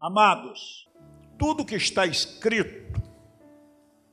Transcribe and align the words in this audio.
Amados, 0.00 0.88
tudo 1.36 1.64
que 1.64 1.74
está 1.74 2.06
escrito 2.06 3.02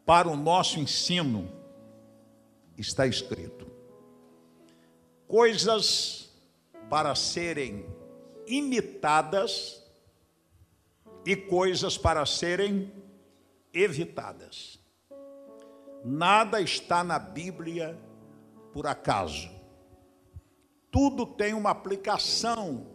para 0.03 0.27
o 0.27 0.35
nosso 0.35 0.79
ensino 0.79 1.47
está 2.75 3.05
escrito. 3.05 3.67
Coisas 5.27 6.33
para 6.89 7.13
serem 7.13 7.85
imitadas 8.47 9.83
e 11.23 11.35
coisas 11.35 11.99
para 11.99 12.25
serem 12.25 12.91
evitadas. 13.71 14.79
Nada 16.03 16.61
está 16.61 17.03
na 17.03 17.19
Bíblia 17.19 17.95
por 18.73 18.87
acaso. 18.87 19.51
Tudo 20.89 21.27
tem 21.27 21.53
uma 21.53 21.69
aplicação 21.69 22.87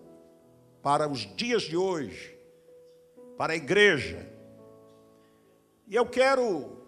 para 0.82 1.08
os 1.08 1.20
dias 1.36 1.62
de 1.62 1.76
hoje, 1.76 2.39
para 3.40 3.54
a 3.54 3.56
igreja. 3.56 4.30
E 5.88 5.96
eu 5.96 6.04
quero 6.04 6.86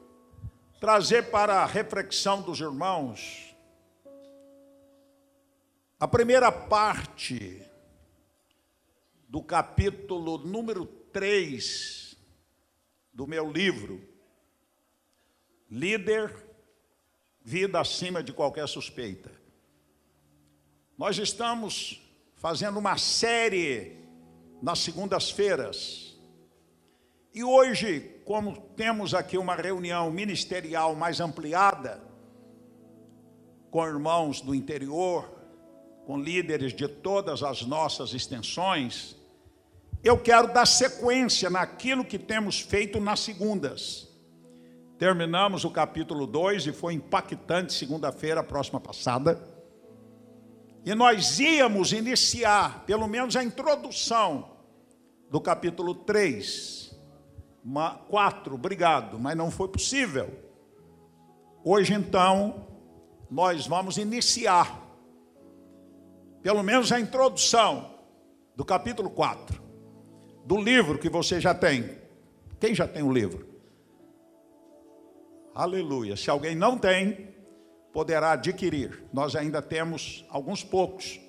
trazer 0.79 1.31
para 1.31 1.63
a 1.63 1.65
reflexão 1.65 2.43
dos 2.43 2.61
irmãos 2.61 3.57
a 5.99 6.07
primeira 6.07 6.53
parte 6.53 7.63
do 9.27 9.43
capítulo 9.43 10.37
número 10.37 10.85
3 10.85 12.19
do 13.15 13.27
meu 13.27 13.51
livro, 13.51 14.07
Líder, 15.71 16.37
Vida 17.41 17.81
acima 17.81 18.23
de 18.23 18.31
qualquer 18.35 18.69
suspeita. 18.69 19.33
Nós 20.99 21.17
estamos 21.17 22.03
fazendo 22.37 22.79
uma 22.79 22.99
série 22.99 23.97
nas 24.61 24.81
segundas-feiras. 24.81 26.12
E 27.35 27.43
hoje, 27.43 28.21
como 28.27 28.57
temos 28.77 29.15
aqui 29.15 29.39
uma 29.39 29.55
reunião 29.55 30.11
ministerial 30.11 30.95
mais 30.95 31.19
ampliada, 31.19 32.03
com 33.71 33.87
irmãos 33.87 34.43
do 34.43 34.55
interior, 34.55 35.31
com 36.05 36.19
líderes 36.21 36.75
de 36.75 36.87
todas 36.87 37.43
as 37.43 37.63
nossas 37.63 38.13
extensões, 38.13 39.17
eu 40.05 40.19
quero 40.19 40.53
dar 40.53 40.67
sequência 40.67 41.49
naquilo 41.49 42.05
que 42.05 42.19
temos 42.19 42.61
feito 42.61 43.01
nas 43.01 43.21
segundas. 43.21 44.09
Terminamos 44.99 45.65
o 45.65 45.71
capítulo 45.71 46.27
2 46.27 46.67
e 46.67 46.73
foi 46.73 46.93
impactante 46.93 47.73
segunda-feira, 47.73 48.43
próxima 48.43 48.79
passada. 48.79 49.43
E 50.85 50.95
nós 50.95 51.39
íamos 51.41 51.93
iniciar, 51.93 52.85
pelo 52.85 53.07
menos, 53.07 53.37
a 53.37 53.43
introdução 53.43 54.51
do 55.31 55.41
capítulo 55.41 55.95
3. 55.95 56.92
4, 58.09 58.55
obrigado, 58.55 59.19
mas 59.19 59.37
não 59.37 59.51
foi 59.51 59.69
possível. 59.69 60.31
Hoje, 61.65 61.95
então, 61.95 62.67
nós 63.31 63.67
vamos 63.67 63.97
iniciar, 63.97 64.83
pelo 66.43 66.63
menos, 66.63 66.91
a 66.91 66.99
introdução 66.99 67.95
do 68.57 68.65
capítulo 68.65 69.09
4 69.11 69.63
do 70.45 70.61
livro 70.61 70.99
que 70.99 71.09
você 71.09 71.41
já 71.41 71.55
tem. 71.55 71.99
Quem 72.59 72.75
já 72.75 72.87
tem 72.87 73.03
o 73.03 73.13
livro? 73.13 73.47
Aleluia. 75.55 76.17
Se 76.17 76.31
alguém 76.31 76.55
não 76.55 76.77
tem, 76.77 77.29
poderá 77.93 78.33
adquirir. 78.33 79.05
Nós 79.13 79.37
ainda 79.37 79.61
temos 79.61 80.25
alguns 80.29 80.65
poucos. 80.65 81.21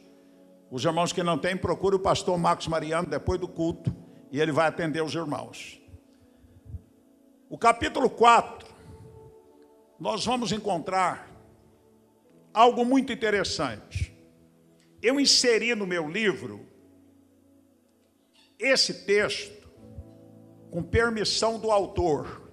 Os 0.72 0.84
irmãos 0.84 1.14
que 1.14 1.22
não 1.22 1.38
têm, 1.38 1.56
procure 1.56 1.95
o 1.95 2.00
pastor 2.00 2.38
Marcos 2.38 2.68
Mariano 2.68 3.08
depois 3.08 3.40
do 3.40 3.47
culto 3.47 3.94
e 4.31 4.40
ele 4.40 4.52
vai 4.52 4.68
atender 4.68 5.03
os 5.03 5.14
irmãos. 5.14 5.83
O 7.54 7.58
capítulo 7.59 8.09
4, 8.09 8.68
nós 10.00 10.26
vamos 10.26 10.52
encontrar 10.52 11.32
algo 12.52 12.84
muito 12.84 13.14
interessante. 13.14 14.12
Eu 15.03 15.19
inseri 15.19 15.75
no 15.75 15.86
meu 15.86 16.09
livro 16.09 16.66
esse 18.58 19.06
texto, 19.06 19.69
com 20.72 20.81
permissão 20.81 21.59
do 21.59 21.69
autor, 21.69 22.52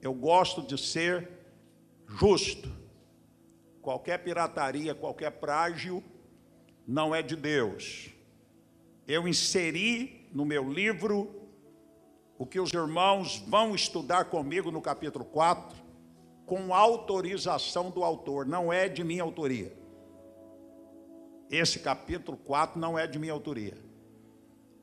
eu 0.00 0.14
gosto 0.14 0.62
de 0.62 0.80
ser 0.80 1.28
justo. 2.06 2.72
Qualquer 3.82 4.24
pirataria, 4.24 4.94
qualquer 4.94 5.32
prágio 5.32 6.02
não 6.88 7.14
é 7.14 7.20
de 7.20 7.36
Deus. 7.36 8.08
Eu 9.06 9.28
inseri 9.28 10.30
no 10.32 10.46
meu 10.46 10.66
livro 10.66 11.39
o 12.40 12.46
que 12.46 12.58
os 12.58 12.72
irmãos 12.72 13.38
vão 13.46 13.74
estudar 13.74 14.24
comigo 14.24 14.72
no 14.72 14.80
capítulo 14.80 15.24
4, 15.24 15.76
com 16.46 16.74
autorização 16.74 17.90
do 17.90 18.02
autor, 18.02 18.46
não 18.46 18.72
é 18.72 18.88
de 18.88 19.04
minha 19.04 19.22
autoria. 19.22 19.72
Esse 21.50 21.78
capítulo 21.78 22.36
4 22.38 22.80
não 22.80 22.98
é 22.98 23.06
de 23.06 23.18
minha 23.18 23.32
autoria 23.32 23.90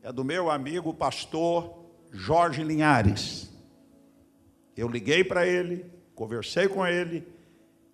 é 0.08 0.12
do 0.14 0.24
meu 0.24 0.50
amigo 0.50 0.94
pastor 0.94 1.86
Jorge 2.14 2.64
Linhares. 2.64 3.50
Eu 4.74 4.88
liguei 4.88 5.22
para 5.22 5.46
ele, 5.46 5.86
conversei 6.16 6.70
com 6.70 6.88
ele 6.88 7.28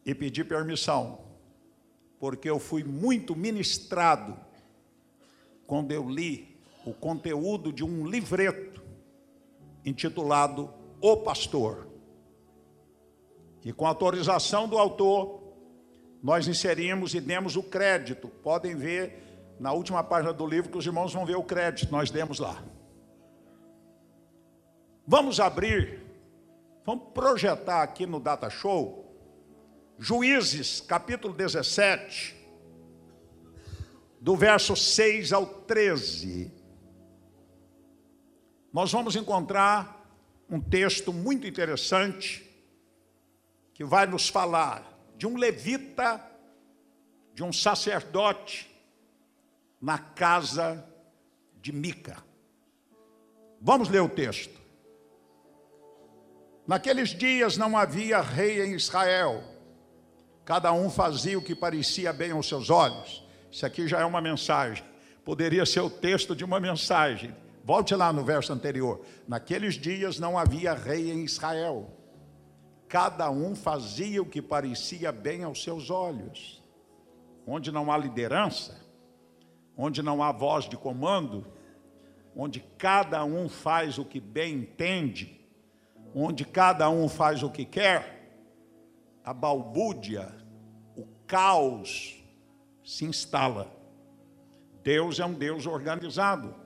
e 0.06 0.14
pedi 0.14 0.44
permissão, 0.44 1.22
porque 2.20 2.48
eu 2.48 2.60
fui 2.60 2.84
muito 2.84 3.36
ministrado 3.36 4.38
quando 5.66 5.92
eu 5.92 6.08
li 6.08 6.56
o 6.86 6.94
conteúdo 6.94 7.74
de 7.74 7.84
um 7.84 8.06
livreto 8.06 8.73
intitulado 9.86 10.74
O 11.02 11.18
Pastor. 11.18 11.88
E 13.64 13.72
com 13.72 13.86
autorização 13.86 14.68
do 14.68 14.78
autor, 14.78 15.42
nós 16.22 16.48
inserimos 16.48 17.14
e 17.14 17.22
demos 17.22 17.56
o 17.56 17.64
crédito. 17.64 18.28
Podem 18.28 18.76
ver 18.76 19.24
na 19.60 19.72
última 19.72 20.04
página 20.04 20.34
do 20.34 20.46
livro 20.46 20.72
que 20.72 20.78
os 20.78 20.86
irmãos 20.86 21.14
vão 21.14 21.26
ver 21.26 21.36
o 21.36 21.44
crédito, 21.44 21.92
nós 21.92 22.12
demos 22.12 22.40
lá. 22.40 22.64
Vamos 25.06 25.40
abrir, 25.40 26.02
vamos 26.86 27.10
projetar 27.14 27.84
aqui 27.84 28.06
no 28.06 28.20
Data 28.20 28.50
Show, 28.50 29.04
Juízes, 30.00 30.82
capítulo 30.82 31.34
17, 31.34 32.36
do 34.20 34.36
verso 34.36 34.76
6 34.76 35.34
ao 35.34 35.46
13. 35.46 36.52
Nós 38.74 38.92
vamos 38.92 39.16
encontrar 39.16 40.04
um 40.50 40.60
texto 40.60 41.14
muito 41.14 41.46
interessante 41.46 42.44
que 43.72 43.84
vai 43.84 44.08
nos 44.08 44.28
falar 44.28 44.84
de 45.16 45.28
um 45.28 45.38
levita, 45.38 46.20
de 47.36 47.44
um 47.44 47.54
sacerdote, 47.54 48.74
na 49.80 50.00
casa 50.00 50.84
de 51.62 51.72
Mica. 51.72 52.18
Vamos 53.62 53.90
ler 53.90 54.02
o 54.02 54.10
texto. 54.10 54.60
Naqueles 56.66 57.10
dias 57.10 57.58
não 57.58 57.78
havia 57.78 58.22
rei 58.22 58.66
em 58.66 58.74
Israel, 58.74 59.44
cada 60.46 60.74
um 60.74 60.90
fazia 60.90 61.38
o 61.38 61.44
que 61.44 61.54
parecia 61.54 62.12
bem 62.12 62.32
aos 62.32 62.48
seus 62.48 62.72
olhos. 62.72 63.24
Isso 63.52 63.66
aqui 63.66 63.88
já 63.88 64.00
é 64.00 64.06
uma 64.06 64.22
mensagem, 64.22 64.84
poderia 65.24 65.66
ser 65.66 65.82
o 65.82 65.90
texto 65.90 66.36
de 66.36 66.44
uma 66.44 66.60
mensagem. 66.60 67.36
Volte 67.64 67.96
lá 67.96 68.12
no 68.12 68.24
verso 68.24 68.52
anterior. 68.52 69.02
Naqueles 69.28 69.76
dias 69.76 70.20
não 70.20 70.38
havia 70.38 70.74
rei 70.74 71.12
em 71.12 71.24
Israel, 71.24 71.90
cada 72.90 73.32
um 73.32 73.56
fazia 73.56 74.22
o 74.22 74.26
que 74.26 74.42
parecia 74.42 75.12
bem 75.12 75.44
aos 75.44 75.64
seus 75.64 75.90
olhos. 75.90 76.62
Onde 77.48 77.72
não 77.72 77.92
há 77.92 77.98
liderança, 77.98 78.80
onde 79.78 80.04
não 80.04 80.22
há 80.22 80.32
voz 80.32 80.68
de 80.68 80.78
comando, 80.78 81.46
onde 82.36 82.60
cada 82.78 83.24
um 83.24 83.48
faz 83.48 83.98
o 83.98 84.06
que 84.06 84.20
bem 84.20 84.56
entende, 84.56 85.42
onde 86.14 86.46
cada 86.46 86.90
um 86.90 87.08
faz 87.08 87.44
o 87.44 87.50
que 87.50 87.66
quer, 87.66 88.42
a 89.24 89.34
balbúrdia, 89.34 90.34
o 90.96 91.06
caos 91.26 92.22
se 92.84 93.06
instala. 93.06 93.72
Deus 94.84 95.20
é 95.20 95.26
um 95.26 95.34
Deus 95.34 95.66
organizado. 95.66 96.63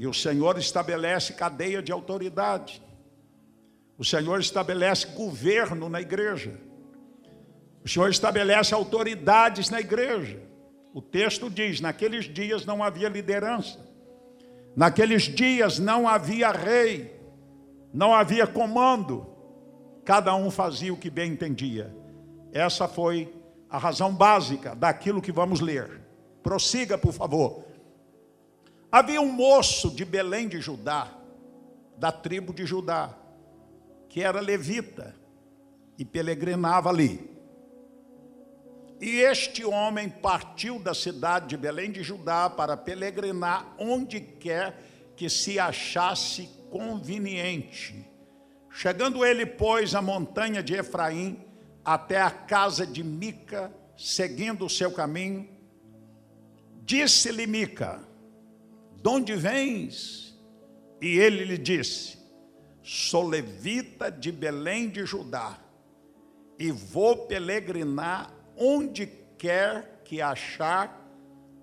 E 0.00 0.06
o 0.06 0.14
Senhor 0.14 0.56
estabelece 0.56 1.34
cadeia 1.34 1.82
de 1.82 1.92
autoridade. 1.92 2.82
O 3.98 4.04
Senhor 4.04 4.40
estabelece 4.40 5.08
governo 5.08 5.90
na 5.90 6.00
igreja. 6.00 6.58
O 7.84 7.88
Senhor 7.88 8.08
estabelece 8.08 8.72
autoridades 8.72 9.68
na 9.68 9.78
igreja. 9.78 10.40
O 10.94 11.02
texto 11.02 11.50
diz: 11.50 11.82
naqueles 11.82 12.24
dias 12.24 12.64
não 12.64 12.82
havia 12.82 13.10
liderança, 13.10 13.78
naqueles 14.74 15.24
dias 15.24 15.78
não 15.78 16.08
havia 16.08 16.50
rei, 16.50 17.20
não 17.92 18.14
havia 18.14 18.46
comando, 18.46 19.26
cada 20.02 20.34
um 20.34 20.50
fazia 20.50 20.94
o 20.94 20.96
que 20.96 21.10
bem 21.10 21.32
entendia. 21.32 21.94
Essa 22.54 22.88
foi 22.88 23.30
a 23.68 23.76
razão 23.76 24.14
básica 24.14 24.74
daquilo 24.74 25.20
que 25.20 25.30
vamos 25.30 25.60
ler. 25.60 26.00
Prossiga, 26.42 26.96
por 26.96 27.12
favor. 27.12 27.69
Havia 28.92 29.20
um 29.20 29.30
moço 29.30 29.90
de 29.90 30.04
Belém 30.04 30.48
de 30.48 30.60
Judá, 30.60 31.12
da 31.96 32.10
tribo 32.10 32.52
de 32.52 32.66
Judá, 32.66 33.16
que 34.08 34.20
era 34.22 34.40
levita 34.40 35.14
e 35.96 36.04
peregrinava 36.04 36.88
ali. 36.88 37.30
E 39.00 39.20
este 39.20 39.64
homem 39.64 40.10
partiu 40.10 40.78
da 40.78 40.92
cidade 40.92 41.48
de 41.48 41.56
Belém 41.56 41.92
de 41.92 42.02
Judá 42.02 42.50
para 42.50 42.76
peregrinar 42.76 43.74
onde 43.78 44.20
quer 44.20 44.76
que 45.16 45.30
se 45.30 45.58
achasse 45.58 46.50
conveniente. 46.68 48.06
Chegando 48.70 49.24
ele, 49.24 49.46
pois, 49.46 49.94
à 49.94 50.02
montanha 50.02 50.62
de 50.62 50.74
Efraim, 50.74 51.42
até 51.84 52.20
a 52.20 52.30
casa 52.30 52.86
de 52.86 53.02
Mica, 53.04 53.72
seguindo 53.96 54.66
o 54.66 54.70
seu 54.70 54.90
caminho, 54.90 55.48
disse-lhe 56.82 57.46
Mica: 57.46 58.09
De 59.02 59.08
onde 59.08 59.34
vens? 59.34 60.38
E 61.00 61.18
ele 61.18 61.44
lhe 61.44 61.58
disse: 61.58 62.18
Sou 62.82 63.26
levita 63.26 64.10
de 64.10 64.30
Belém 64.30 64.88
de 64.88 65.06
Judá, 65.06 65.58
e 66.58 66.70
vou 66.70 67.26
peregrinar 67.26 68.32
onde 68.56 69.06
quer 69.38 70.02
que 70.04 70.20
achar 70.20 71.00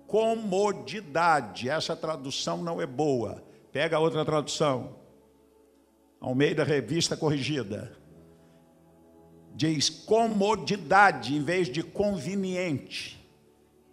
comodidade. 0.08 1.68
Essa 1.68 1.94
tradução 1.94 2.56
não 2.56 2.80
é 2.80 2.86
boa. 2.86 3.44
Pega 3.70 3.96
a 3.96 4.00
outra 4.00 4.24
tradução. 4.24 4.96
Almeida 6.20 6.64
Revista 6.64 7.16
Corrigida. 7.16 7.96
Diz 9.54 9.88
comodidade 9.88 11.36
em 11.36 11.42
vez 11.42 11.68
de 11.68 11.82
conveniente. 11.82 13.18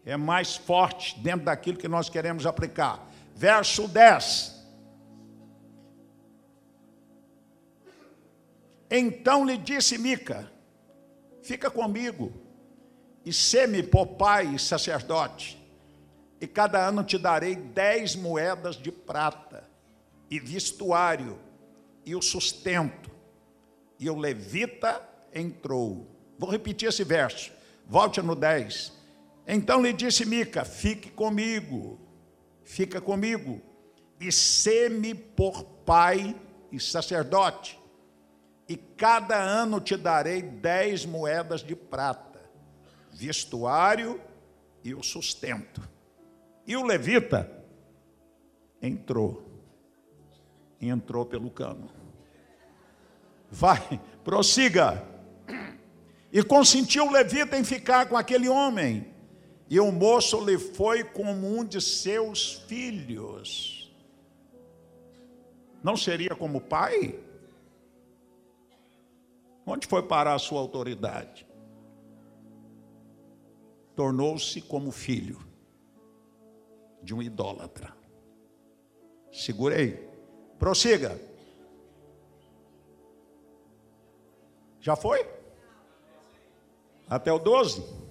É 0.05 0.15
mais 0.15 0.55
forte 0.55 1.19
dentro 1.19 1.45
daquilo 1.45 1.77
que 1.77 1.87
nós 1.87 2.09
queremos 2.09 2.45
aplicar. 2.45 3.11
Verso 3.35 3.87
10. 3.87 4.55
Então 8.89 9.45
lhe 9.45 9.57
disse 9.57 9.97
Mica: 9.97 10.49
Fica 11.43 11.69
comigo 11.69 12.31
e 13.25 13.33
sê-me 13.33 13.83
por 13.83 14.07
pai 14.15 14.55
e 14.55 14.59
sacerdote, 14.59 15.61
e 16.39 16.47
cada 16.47 16.87
ano 16.87 17.03
te 17.03 17.17
darei 17.17 17.55
dez 17.55 18.15
moedas 18.15 18.75
de 18.75 18.91
prata, 18.91 19.69
e 20.29 20.39
vestuário, 20.39 21.37
e 22.05 22.15
o 22.15 22.21
sustento. 22.21 23.11
E 23.99 24.09
o 24.09 24.17
levita 24.17 25.01
entrou. 25.33 26.07
Vou 26.37 26.49
repetir 26.49 26.89
esse 26.89 27.03
verso, 27.03 27.51
volte 27.87 28.21
no 28.21 28.35
10. 28.35 28.93
Então 29.47 29.81
lhe 29.81 29.91
disse 29.91 30.25
Mica: 30.25 30.63
Fique 30.63 31.09
comigo, 31.09 31.99
fica 32.65 32.99
comigo, 32.99 33.61
e 34.19 34.31
sê-me 34.31 35.13
por 35.13 35.63
pai 35.85 36.35
e 36.71 36.79
sacerdote, 36.79 37.79
e 38.67 38.75
cada 38.75 39.39
ano 39.39 39.79
te 39.79 39.95
darei 39.95 40.41
dez 40.41 41.05
moedas 41.05 41.61
de 41.61 41.75
prata, 41.75 42.41
vestuário 43.13 44.19
e 44.83 44.93
o 44.93 45.03
sustento. 45.03 45.87
E 46.65 46.75
o 46.75 46.83
levita 46.83 47.63
entrou, 48.81 49.45
entrou 50.81 51.25
pelo 51.25 51.51
cano. 51.51 51.89
Vai, 53.51 54.01
prossiga. 54.23 55.05
E 56.31 56.43
consentiu 56.43 57.05
o 57.05 57.11
levita 57.11 57.55
em 57.57 57.63
ficar 57.63 58.07
com 58.07 58.17
aquele 58.17 58.49
homem. 58.49 59.14
E 59.69 59.79
o 59.79 59.91
moço 59.91 60.43
lhe 60.45 60.57
foi 60.57 61.03
como 61.03 61.57
um 61.57 61.65
de 61.65 61.81
seus 61.81 62.53
filhos. 62.67 63.91
Não 65.83 65.97
seria 65.97 66.35
como 66.35 66.61
pai? 66.61 67.19
Onde 69.65 69.87
foi 69.87 70.03
parar 70.03 70.35
a 70.35 70.39
sua 70.39 70.59
autoridade? 70.59 71.47
Tornou-se 73.95 74.61
como 74.61 74.91
filho 74.91 75.39
de 77.01 77.15
um 77.15 77.21
idólatra. 77.21 77.95
Segurei. 79.31 80.09
Prossiga. 80.59 81.19
Já 84.79 84.95
foi? 84.95 85.27
Até 87.09 87.31
o 87.31 87.39
12? 87.39 88.04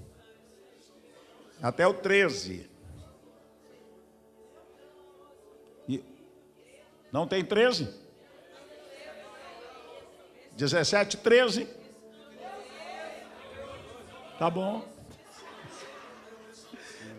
Até 1.64 1.86
o 1.86 1.94
13. 1.94 2.68
E... 5.88 6.04
Não 7.10 7.26
tem 7.26 7.42
13? 7.42 7.88
17, 10.52 11.16
13. 11.16 11.66
Tá 14.38 14.50
bom. 14.50 14.86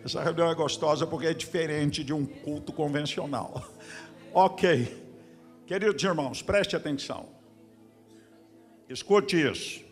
Essa 0.03 0.21
reunião 0.21 0.51
é 0.51 0.53
gostosa 0.53 1.07
porque 1.07 1.25
é 1.25 1.33
diferente 1.33 2.03
de 2.03 2.13
um 2.13 2.23
culto 2.23 2.71
convencional. 2.71 3.67
Ok. 4.31 5.03
Queridos 5.65 6.03
irmãos, 6.03 6.43
preste 6.43 6.75
atenção. 6.75 7.29
Escute 8.87 9.41
isso. 9.41 9.84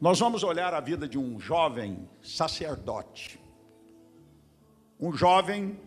Nós 0.00 0.18
vamos 0.18 0.42
olhar 0.42 0.72
a 0.72 0.80
vida 0.80 1.06
de 1.06 1.18
um 1.18 1.38
jovem 1.38 2.08
sacerdote. 2.22 3.38
Um 4.98 5.12
jovem 5.12 5.78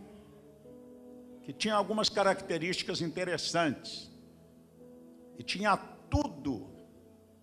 que 1.42 1.52
tinha 1.52 1.74
algumas 1.74 2.08
características 2.08 3.00
interessantes 3.00 4.08
e 5.36 5.42
tinha 5.42 5.76
tudo 5.76 6.70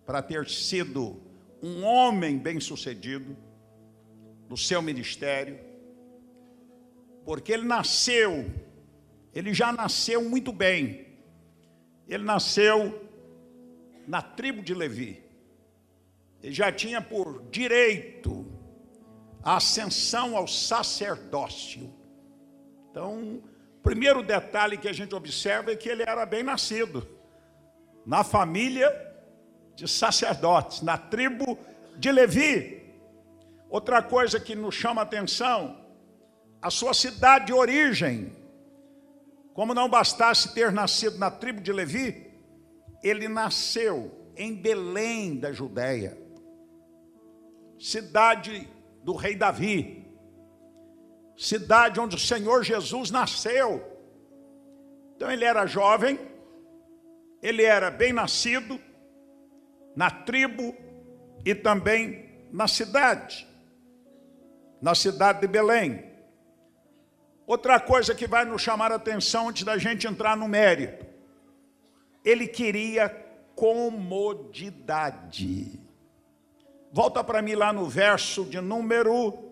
para 0.06 0.22
ter 0.22 0.48
sido 0.48 1.20
um 1.62 1.84
homem 1.84 2.38
bem-sucedido 2.38 3.36
no 4.48 4.56
seu 4.56 4.80
ministério, 4.80 5.60
porque 7.22 7.52
ele 7.52 7.64
nasceu, 7.64 8.50
ele 9.34 9.52
já 9.52 9.72
nasceu 9.72 10.24
muito 10.24 10.52
bem. 10.52 11.06
Ele 12.08 12.24
nasceu 12.24 13.08
na 14.08 14.22
tribo 14.22 14.62
de 14.62 14.74
Levi. 14.74 15.31
Já 16.42 16.72
tinha 16.72 17.00
por 17.00 17.48
direito 17.50 18.46
a 19.42 19.56
ascensão 19.56 20.36
ao 20.36 20.46
sacerdócio. 20.46 21.92
Então, 22.90 23.42
o 23.78 23.82
primeiro 23.82 24.22
detalhe 24.22 24.76
que 24.76 24.88
a 24.88 24.92
gente 24.92 25.14
observa 25.14 25.72
é 25.72 25.76
que 25.76 25.88
ele 25.88 26.02
era 26.02 26.24
bem 26.26 26.42
nascido 26.42 27.06
na 28.04 28.22
família 28.22 28.90
de 29.74 29.88
sacerdotes, 29.88 30.82
na 30.82 30.98
tribo 30.98 31.58
de 31.96 32.10
Levi. 32.12 32.82
Outra 33.68 34.02
coisa 34.02 34.38
que 34.38 34.54
nos 34.54 34.74
chama 34.74 35.02
atenção, 35.02 35.80
a 36.60 36.70
sua 36.70 36.94
cidade 36.94 37.46
de 37.46 37.52
origem. 37.52 38.32
Como 39.54 39.74
não 39.74 39.88
bastasse 39.88 40.54
ter 40.54 40.70
nascido 40.70 41.18
na 41.18 41.30
tribo 41.30 41.60
de 41.60 41.72
Levi, 41.72 42.30
ele 43.02 43.28
nasceu 43.28 44.32
em 44.36 44.54
Belém 44.54 45.38
da 45.38 45.52
Judéia, 45.52 46.16
cidade 47.82 48.68
do 49.02 49.16
rei 49.16 49.34
Davi, 49.34 50.06
cidade 51.36 51.98
onde 51.98 52.14
o 52.14 52.18
Senhor 52.18 52.62
Jesus 52.62 53.10
nasceu. 53.10 53.84
Então 55.16 55.28
ele 55.28 55.44
era 55.44 55.66
jovem, 55.66 56.16
ele 57.42 57.64
era 57.64 57.90
bem 57.90 58.12
nascido 58.12 58.80
na 59.96 60.12
tribo 60.12 60.76
e 61.44 61.56
também 61.56 62.46
na 62.52 62.68
cidade, 62.68 63.48
na 64.80 64.94
cidade 64.94 65.40
de 65.40 65.48
Belém. 65.48 66.08
Outra 67.44 67.80
coisa 67.80 68.14
que 68.14 68.28
vai 68.28 68.44
nos 68.44 68.62
chamar 68.62 68.92
a 68.92 68.94
atenção 68.94 69.48
antes 69.48 69.64
da 69.64 69.76
gente 69.76 70.06
entrar 70.06 70.36
no 70.36 70.46
mérito, 70.46 71.04
ele 72.24 72.46
queria 72.46 73.08
comodidade. 73.56 75.81
Volta 76.92 77.24
para 77.24 77.40
mim 77.40 77.54
lá 77.54 77.72
no 77.72 77.86
verso 77.86 78.44
de 78.44 78.60
número. 78.60 79.50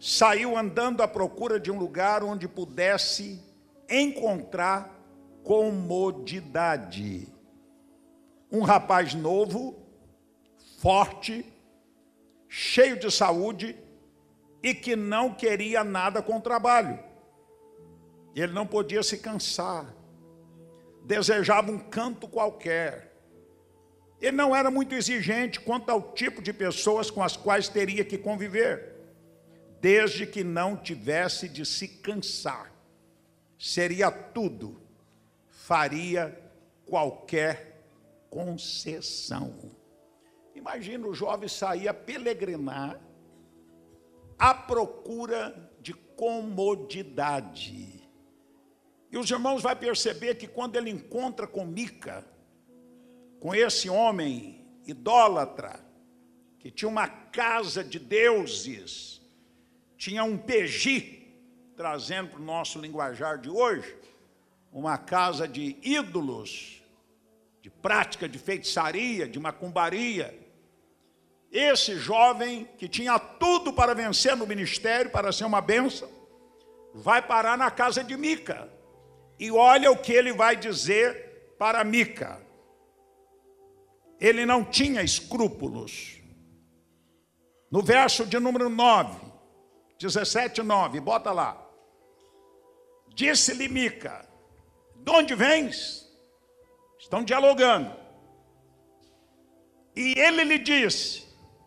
Saiu 0.00 0.56
andando 0.56 1.02
à 1.02 1.06
procura 1.06 1.60
de 1.60 1.70
um 1.70 1.78
lugar 1.78 2.24
onde 2.24 2.48
pudesse 2.48 3.40
encontrar 3.88 4.90
comodidade. 5.44 7.28
Um 8.50 8.62
rapaz 8.62 9.12
novo, 9.12 9.76
forte, 10.78 11.44
cheio 12.48 12.98
de 12.98 13.10
saúde 13.10 13.76
e 14.62 14.74
que 14.74 14.96
não 14.96 15.34
queria 15.34 15.84
nada 15.84 16.22
com 16.22 16.38
o 16.38 16.40
trabalho. 16.40 16.98
Ele 18.34 18.52
não 18.52 18.66
podia 18.66 19.02
se 19.02 19.18
cansar, 19.18 19.94
desejava 21.04 21.70
um 21.70 21.78
canto 21.78 22.26
qualquer. 22.26 23.11
Ele 24.22 24.36
não 24.36 24.54
era 24.54 24.70
muito 24.70 24.94
exigente 24.94 25.60
quanto 25.60 25.90
ao 25.90 26.12
tipo 26.12 26.40
de 26.40 26.52
pessoas 26.52 27.10
com 27.10 27.22
as 27.22 27.36
quais 27.36 27.68
teria 27.68 28.04
que 28.04 28.16
conviver. 28.16 28.90
desde 29.80 30.24
que 30.24 30.44
não 30.44 30.76
tivesse 30.76 31.48
de 31.48 31.66
se 31.66 31.88
cansar. 31.88 32.72
Seria 33.58 34.12
tudo, 34.12 34.80
faria 35.48 36.40
qualquer 36.86 37.82
concessão. 38.30 39.72
Imagina 40.54 41.08
o 41.08 41.12
jovem 41.12 41.48
sair 41.48 41.88
a 41.88 41.94
peregrinar 41.94 43.00
à 44.38 44.54
procura 44.54 45.68
de 45.80 45.94
comodidade. 45.94 48.08
E 49.10 49.18
os 49.18 49.28
irmãos 49.28 49.62
vão 49.62 49.74
perceber 49.74 50.36
que 50.36 50.46
quando 50.46 50.76
ele 50.76 50.90
encontra 50.90 51.44
com 51.44 51.66
Mica, 51.66 52.24
com 53.42 53.52
esse 53.52 53.90
homem 53.90 54.64
idólatra, 54.86 55.84
que 56.60 56.70
tinha 56.70 56.88
uma 56.88 57.08
casa 57.08 57.82
de 57.82 57.98
deuses, 57.98 59.20
tinha 59.96 60.22
um 60.22 60.38
peji, 60.38 61.28
trazendo 61.76 62.30
para 62.30 62.40
o 62.40 62.44
nosso 62.44 62.78
linguajar 62.78 63.38
de 63.38 63.50
hoje, 63.50 63.96
uma 64.72 64.96
casa 64.96 65.48
de 65.48 65.76
ídolos, 65.82 66.84
de 67.60 67.68
prática 67.68 68.28
de 68.28 68.38
feitiçaria, 68.38 69.26
de 69.26 69.40
macumbaria. 69.40 70.38
Esse 71.50 71.96
jovem 71.96 72.68
que 72.78 72.86
tinha 72.86 73.18
tudo 73.18 73.72
para 73.72 73.92
vencer 73.92 74.36
no 74.36 74.46
ministério, 74.46 75.10
para 75.10 75.32
ser 75.32 75.46
uma 75.46 75.60
benção, 75.60 76.08
vai 76.94 77.20
parar 77.20 77.58
na 77.58 77.72
casa 77.72 78.04
de 78.04 78.16
Mica. 78.16 78.72
E 79.36 79.50
olha 79.50 79.90
o 79.90 79.96
que 79.96 80.12
ele 80.12 80.32
vai 80.32 80.54
dizer 80.54 81.56
para 81.58 81.82
Mica. 81.82 82.41
Ele 84.22 84.46
não 84.46 84.64
tinha 84.64 85.02
escrúpulos. 85.02 86.22
No 87.68 87.82
verso 87.82 88.24
de 88.24 88.38
número 88.38 88.68
9, 88.68 89.20
17, 89.98 90.62
9, 90.62 91.00
bota 91.00 91.32
lá. 91.32 91.60
Disse-lhe 93.12 93.66
Mica: 93.66 94.24
De 95.02 95.10
onde 95.10 95.34
vens? 95.34 96.08
Estão 97.00 97.24
dialogando. 97.24 97.96
E 99.96 100.16
ele 100.16 100.44
lhe 100.44 100.58
disse: 100.58 101.26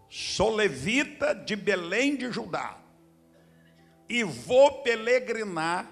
Sou 0.09 0.55
levita 0.55 1.35
de 1.35 1.57
Belém 1.57 2.15
de 2.15 2.31
Judá, 2.31 2.77
e 4.07 4.23
vou 4.23 4.81
peregrinar 4.81 5.91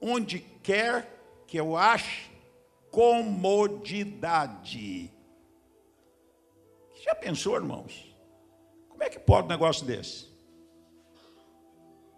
onde 0.00 0.38
quer 0.38 1.42
que 1.48 1.58
eu 1.58 1.76
ache 1.76 2.30
comodidade. 2.92 4.04
Já 7.04 7.14
pensou, 7.14 7.54
irmãos? 7.54 8.16
Como 8.88 9.02
é 9.02 9.10
que 9.10 9.18
pode 9.18 9.44
um 9.44 9.50
negócio 9.50 9.84
desse? 9.84 10.26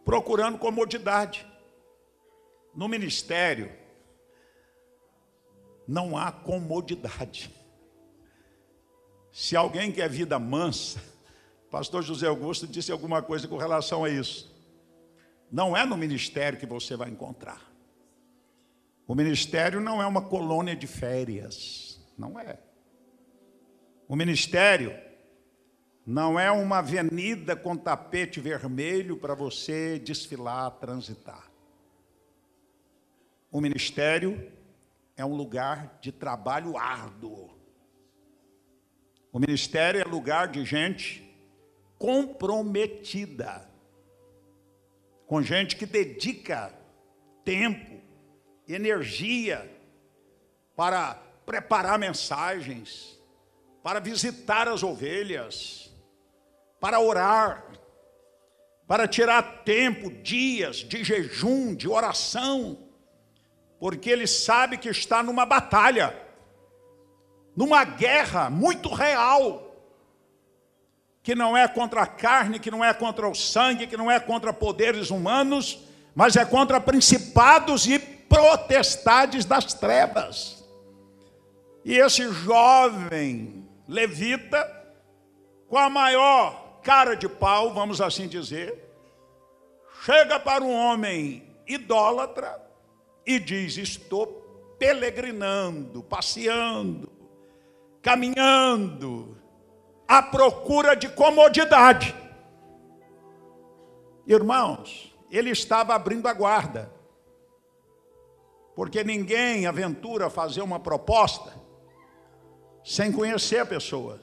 Procurando 0.04 0.58
comodidade. 0.58 1.44
No 2.72 2.86
ministério, 2.86 3.72
não 5.88 6.16
há 6.16 6.30
comodidade. 6.30 7.50
Se 9.32 9.56
alguém 9.56 9.90
quer 9.90 10.08
vida 10.08 10.38
mansa, 10.38 11.02
pastor 11.68 12.04
José 12.04 12.28
Augusto 12.28 12.64
disse 12.64 12.92
alguma 12.92 13.20
coisa 13.20 13.48
com 13.48 13.56
relação 13.56 14.04
a 14.04 14.08
isso. 14.08 14.54
Não 15.50 15.76
é 15.76 15.84
no 15.84 15.96
ministério 15.96 16.60
que 16.60 16.66
você 16.66 16.94
vai 16.94 17.10
encontrar. 17.10 17.60
O 19.04 19.16
ministério 19.16 19.80
não 19.80 20.00
é 20.00 20.06
uma 20.06 20.22
colônia 20.22 20.76
de 20.76 20.86
férias, 20.86 22.00
não 22.16 22.38
é. 22.38 22.65
O 24.08 24.14
ministério 24.14 24.96
não 26.06 26.38
é 26.38 26.50
uma 26.50 26.78
avenida 26.78 27.56
com 27.56 27.76
tapete 27.76 28.40
vermelho 28.40 29.16
para 29.16 29.34
você 29.34 29.98
desfilar, 29.98 30.70
transitar. 30.72 31.50
O 33.50 33.60
ministério 33.60 34.52
é 35.16 35.24
um 35.24 35.34
lugar 35.34 35.98
de 36.00 36.12
trabalho 36.12 36.76
árduo. 36.76 37.50
O 39.32 39.38
ministério 39.40 40.00
é 40.00 40.04
lugar 40.04 40.48
de 40.48 40.64
gente 40.64 41.26
comprometida, 41.98 43.68
com 45.26 45.42
gente 45.42 45.74
que 45.76 45.86
dedica 45.86 46.72
tempo, 47.44 48.00
energia 48.68 49.70
para 50.76 51.14
preparar 51.44 51.98
mensagens, 51.98 53.15
para 53.86 54.00
visitar 54.00 54.66
as 54.66 54.82
ovelhas, 54.82 55.94
para 56.80 56.98
orar, 56.98 57.64
para 58.84 59.06
tirar 59.06 59.62
tempo, 59.62 60.10
dias 60.10 60.78
de 60.78 61.04
jejum, 61.04 61.72
de 61.72 61.88
oração, 61.88 62.80
porque 63.78 64.10
ele 64.10 64.26
sabe 64.26 64.76
que 64.76 64.88
está 64.88 65.22
numa 65.22 65.46
batalha, 65.46 66.20
numa 67.56 67.84
guerra 67.84 68.50
muito 68.50 68.92
real, 68.92 69.76
que 71.22 71.36
não 71.36 71.56
é 71.56 71.68
contra 71.68 72.02
a 72.02 72.08
carne, 72.08 72.58
que 72.58 72.72
não 72.72 72.84
é 72.84 72.92
contra 72.92 73.28
o 73.28 73.36
sangue, 73.36 73.86
que 73.86 73.96
não 73.96 74.10
é 74.10 74.18
contra 74.18 74.52
poderes 74.52 75.10
humanos, 75.10 75.78
mas 76.12 76.34
é 76.34 76.44
contra 76.44 76.80
principados 76.80 77.86
e 77.86 78.00
protestades 78.00 79.44
das 79.44 79.74
trevas. 79.74 80.68
E 81.84 81.96
esse 81.96 82.28
jovem 82.32 83.65
levita, 83.88 84.64
com 85.68 85.78
a 85.78 85.88
maior 85.88 86.80
cara 86.82 87.14
de 87.16 87.28
pau, 87.28 87.72
vamos 87.72 88.00
assim 88.00 88.28
dizer, 88.28 88.88
chega 90.04 90.38
para 90.38 90.62
um 90.62 90.72
homem 90.72 91.42
idólatra 91.66 92.60
e 93.26 93.38
diz: 93.38 93.76
Estou 93.76 94.76
peregrinando, 94.78 96.02
passeando, 96.02 97.10
caminhando, 98.02 99.36
à 100.06 100.22
procura 100.22 100.94
de 100.94 101.08
comodidade. 101.08 102.14
Irmãos, 104.26 105.14
ele 105.30 105.50
estava 105.50 105.94
abrindo 105.94 106.28
a 106.28 106.32
guarda 106.32 106.96
porque 108.76 109.02
ninguém 109.02 109.66
aventura 109.66 110.28
fazer 110.28 110.60
uma 110.60 110.78
proposta 110.78 111.54
sem 112.86 113.10
conhecer 113.10 113.58
a 113.58 113.66
pessoa, 113.66 114.20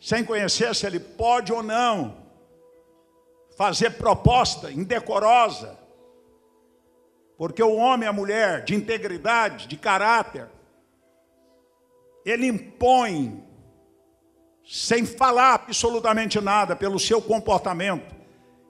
sem 0.00 0.24
conhecer 0.24 0.74
se 0.74 0.86
ele 0.86 0.98
pode 0.98 1.52
ou 1.52 1.62
não 1.62 2.16
fazer 3.58 3.90
proposta 3.90 4.72
indecorosa, 4.72 5.78
porque 7.36 7.62
o 7.62 7.74
homem 7.74 8.06
e 8.06 8.08
a 8.08 8.12
mulher 8.12 8.64
de 8.64 8.74
integridade, 8.74 9.68
de 9.68 9.76
caráter, 9.76 10.48
ele 12.24 12.46
impõe 12.46 13.44
sem 14.66 15.04
falar 15.04 15.56
absolutamente 15.56 16.40
nada 16.40 16.74
pelo 16.74 16.98
seu 16.98 17.20
comportamento 17.20 18.14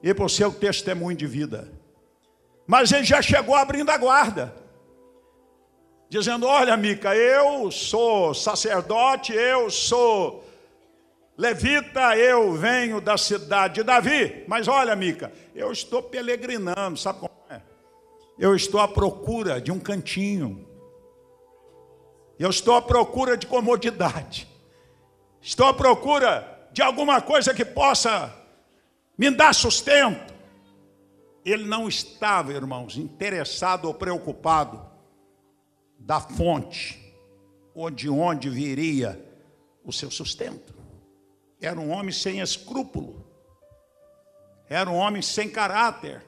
e 0.02 0.12
pelo 0.12 0.28
seu 0.28 0.52
testemunho 0.52 1.16
de 1.16 1.26
vida. 1.28 1.72
Mas 2.66 2.90
ele 2.90 3.04
já 3.04 3.22
chegou 3.22 3.54
abrindo 3.54 3.90
a 3.90 3.96
guarda, 3.96 4.63
dizendo: 6.18 6.46
Olha, 6.46 6.76
Mica, 6.76 7.14
eu 7.14 7.70
sou 7.70 8.32
sacerdote, 8.34 9.32
eu 9.32 9.68
sou 9.68 10.44
levita, 11.36 12.16
eu 12.16 12.52
venho 12.52 13.00
da 13.00 13.18
cidade 13.18 13.74
de 13.74 13.82
Davi. 13.82 14.44
Mas 14.46 14.68
olha, 14.68 14.94
Mica, 14.94 15.32
eu 15.54 15.72
estou 15.72 16.02
peregrinando, 16.02 16.96
sabe 16.96 17.18
como 17.18 17.32
é? 17.50 17.60
Eu 18.38 18.54
estou 18.54 18.80
à 18.80 18.86
procura 18.86 19.60
de 19.60 19.72
um 19.72 19.80
cantinho, 19.80 20.68
eu 22.38 22.50
estou 22.50 22.76
à 22.76 22.82
procura 22.82 23.36
de 23.36 23.46
comodidade, 23.46 24.48
estou 25.40 25.66
à 25.66 25.74
procura 25.74 26.68
de 26.72 26.80
alguma 26.82 27.20
coisa 27.20 27.52
que 27.52 27.64
possa 27.64 28.32
me 29.18 29.30
dar 29.30 29.52
sustento. 29.52 30.32
Ele 31.44 31.64
não 31.64 31.88
estava, 31.88 32.52
irmãos, 32.52 32.96
interessado 32.96 33.84
ou 33.84 33.92
preocupado 33.92 34.93
da 36.04 36.20
fonte, 36.20 37.02
ou 37.74 37.90
de 37.90 38.10
onde 38.10 38.50
viria 38.50 39.18
o 39.82 39.92
seu 39.92 40.10
sustento. 40.10 40.74
Era 41.60 41.80
um 41.80 41.90
homem 41.90 42.12
sem 42.12 42.40
escrúpulo, 42.40 43.24
era 44.68 44.88
um 44.90 44.96
homem 44.96 45.22
sem 45.22 45.48
caráter. 45.48 46.22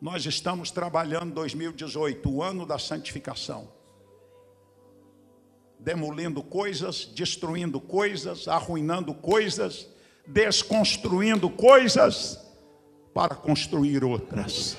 Nós 0.00 0.24
estamos 0.24 0.70
trabalhando 0.70 1.34
2018, 1.34 2.28
o 2.28 2.42
ano 2.42 2.64
da 2.64 2.78
santificação. 2.78 3.72
Demolindo 5.78 6.42
coisas, 6.44 7.04
destruindo 7.06 7.80
coisas, 7.80 8.46
arruinando 8.46 9.12
coisas, 9.14 9.88
desconstruindo 10.26 11.50
coisas 11.50 12.38
para 13.12 13.34
construir 13.34 14.04
outras. 14.04 14.76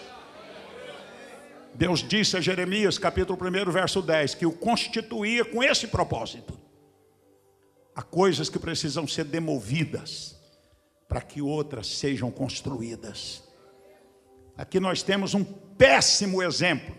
Deus 1.75 2.08
disse 2.08 2.38
a 2.38 2.42
Jeremias, 2.42 2.98
capítulo 3.00 3.39
1, 3.42 3.72
verso 3.72 4.01
10, 4.01 4.36
que 4.36 4.46
o 4.46 4.51
constituía 4.51 5.44
com 5.44 5.63
esse 5.63 5.88
propósito. 5.88 6.60
Há 7.96 8.01
coisas 8.01 8.50
que 8.50 8.60
precisam 8.60 9.08
ser 9.08 9.25
demovidas, 9.25 10.39
para 11.08 11.22
que 11.22 11.42
outras 11.42 11.88
sejam 11.88 12.32
construídas. 12.32 13.44
Aqui 14.56 14.80
nós 14.80 15.01
temos 15.01 15.34
um 15.34 15.44
péssimo 15.44 16.42
exemplo 16.42 16.96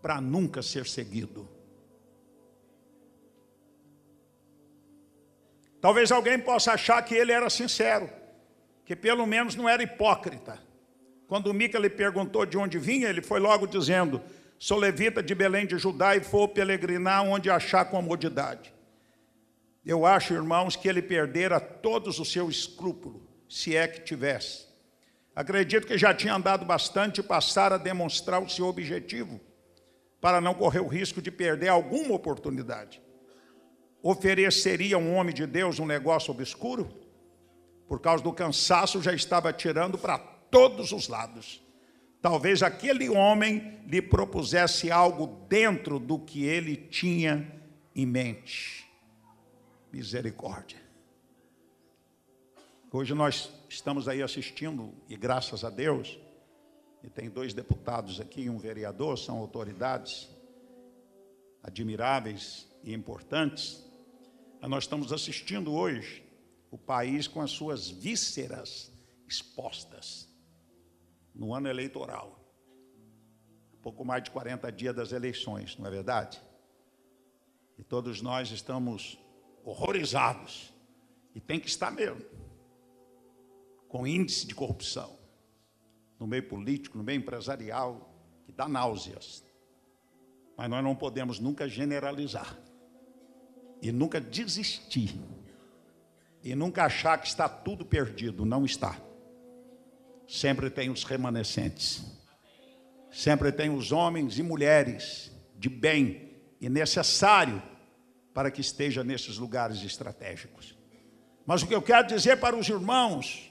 para 0.00 0.20
nunca 0.20 0.62
ser 0.62 0.86
seguido. 0.86 1.48
Talvez 5.80 6.10
alguém 6.12 6.38
possa 6.38 6.72
achar 6.72 7.02
que 7.02 7.14
ele 7.14 7.32
era 7.32 7.48
sincero, 7.48 8.10
que 8.84 8.94
pelo 8.94 9.26
menos 9.26 9.54
não 9.54 9.68
era 9.68 9.82
hipócrita. 9.82 10.69
Quando 11.30 11.54
Mica 11.54 11.78
lhe 11.78 11.88
perguntou 11.88 12.44
de 12.44 12.58
onde 12.58 12.76
vinha, 12.76 13.08
ele 13.08 13.22
foi 13.22 13.38
logo 13.38 13.64
dizendo: 13.64 14.20
Sou 14.58 14.76
levita 14.76 15.22
de 15.22 15.32
Belém 15.32 15.64
de 15.64 15.78
Judá 15.78 16.16
e 16.16 16.18
vou 16.18 16.48
peregrinar 16.48 17.22
onde 17.22 17.48
achar 17.48 17.84
comodidade. 17.84 18.74
Eu 19.86 20.04
acho, 20.04 20.34
irmãos, 20.34 20.74
que 20.74 20.88
ele 20.88 21.00
perdera 21.00 21.60
todos 21.60 22.18
o 22.18 22.24
seu 22.24 22.50
escrúpulo, 22.50 23.22
se 23.48 23.76
é 23.76 23.86
que 23.86 24.00
tivesse. 24.00 24.66
Acredito 25.32 25.86
que 25.86 25.96
já 25.96 26.12
tinha 26.12 26.34
andado 26.34 26.66
bastante 26.66 27.20
e 27.20 27.22
passara 27.22 27.76
a 27.76 27.78
demonstrar 27.78 28.42
o 28.42 28.50
seu 28.50 28.66
objetivo, 28.66 29.40
para 30.20 30.40
não 30.40 30.52
correr 30.52 30.80
o 30.80 30.88
risco 30.88 31.22
de 31.22 31.30
perder 31.30 31.68
alguma 31.68 32.12
oportunidade. 32.12 33.00
Ofereceria 34.02 34.98
um 34.98 35.14
homem 35.14 35.32
de 35.32 35.46
Deus 35.46 35.78
um 35.78 35.86
negócio 35.86 36.32
obscuro? 36.32 36.90
Por 37.86 38.00
causa 38.00 38.24
do 38.24 38.32
cansaço, 38.32 39.00
já 39.00 39.14
estava 39.14 39.48
atirando 39.50 39.96
para 39.96 40.39
todos 40.50 40.92
os 40.92 41.08
lados. 41.08 41.62
Talvez 42.20 42.62
aquele 42.62 43.08
homem 43.08 43.80
lhe 43.86 44.02
propusesse 44.02 44.90
algo 44.90 45.46
dentro 45.48 45.98
do 45.98 46.18
que 46.18 46.44
ele 46.44 46.76
tinha 46.76 47.50
em 47.94 48.04
mente. 48.04 48.86
Misericórdia. 49.90 50.78
Hoje 52.92 53.14
nós 53.14 53.50
estamos 53.68 54.06
aí 54.06 54.22
assistindo, 54.22 54.92
e 55.08 55.16
graças 55.16 55.64
a 55.64 55.70
Deus, 55.70 56.18
e 57.02 57.08
tem 57.08 57.30
dois 57.30 57.54
deputados 57.54 58.20
aqui 58.20 58.42
e 58.42 58.50
um 58.50 58.58
vereador, 58.58 59.16
são 59.16 59.38
autoridades 59.38 60.28
admiráveis 61.62 62.68
e 62.84 62.92
importantes. 62.92 63.82
Nós 64.60 64.84
estamos 64.84 65.12
assistindo 65.12 65.72
hoje 65.72 66.22
o 66.70 66.76
país 66.76 67.26
com 67.26 67.40
as 67.40 67.50
suas 67.50 67.88
vísceras 67.88 68.92
expostas 69.26 70.29
no 71.40 71.54
ano 71.54 71.70
eleitoral. 71.70 72.38
Pouco 73.80 74.04
mais 74.04 74.22
de 74.22 74.30
40 74.30 74.70
dias 74.70 74.94
das 74.94 75.10
eleições, 75.10 75.74
não 75.78 75.86
é 75.86 75.90
verdade? 75.90 76.38
E 77.78 77.82
todos 77.82 78.20
nós 78.20 78.50
estamos 78.50 79.18
horrorizados. 79.64 80.70
E 81.34 81.40
tem 81.40 81.58
que 81.58 81.66
estar 81.66 81.90
mesmo. 81.90 82.22
Com 83.88 84.06
índice 84.06 84.46
de 84.46 84.54
corrupção. 84.54 85.18
No 86.18 86.26
meio 86.26 86.46
político, 86.46 86.98
no 86.98 87.02
meio 87.02 87.20
empresarial, 87.20 88.14
que 88.44 88.52
dá 88.52 88.68
náuseas. 88.68 89.42
Mas 90.58 90.68
nós 90.68 90.84
não 90.84 90.94
podemos 90.94 91.40
nunca 91.40 91.66
generalizar. 91.66 92.54
E 93.80 93.90
nunca 93.90 94.20
desistir. 94.20 95.18
E 96.44 96.54
nunca 96.54 96.84
achar 96.84 97.16
que 97.16 97.28
está 97.28 97.48
tudo 97.48 97.86
perdido. 97.86 98.44
Não 98.44 98.66
está 98.66 99.00
sempre 100.30 100.70
tem 100.70 100.88
os 100.90 101.02
remanescentes. 101.02 102.04
Sempre 103.10 103.50
tem 103.50 103.68
os 103.68 103.90
homens 103.90 104.38
e 104.38 104.42
mulheres 104.44 105.32
de 105.56 105.68
bem 105.68 106.30
e 106.60 106.68
necessário 106.68 107.60
para 108.32 108.48
que 108.48 108.60
esteja 108.60 109.02
nesses 109.02 109.38
lugares 109.38 109.82
estratégicos. 109.82 110.78
Mas 111.44 111.62
o 111.62 111.66
que 111.66 111.74
eu 111.74 111.82
quero 111.82 112.06
dizer 112.06 112.38
para 112.38 112.56
os 112.56 112.68
irmãos, 112.68 113.50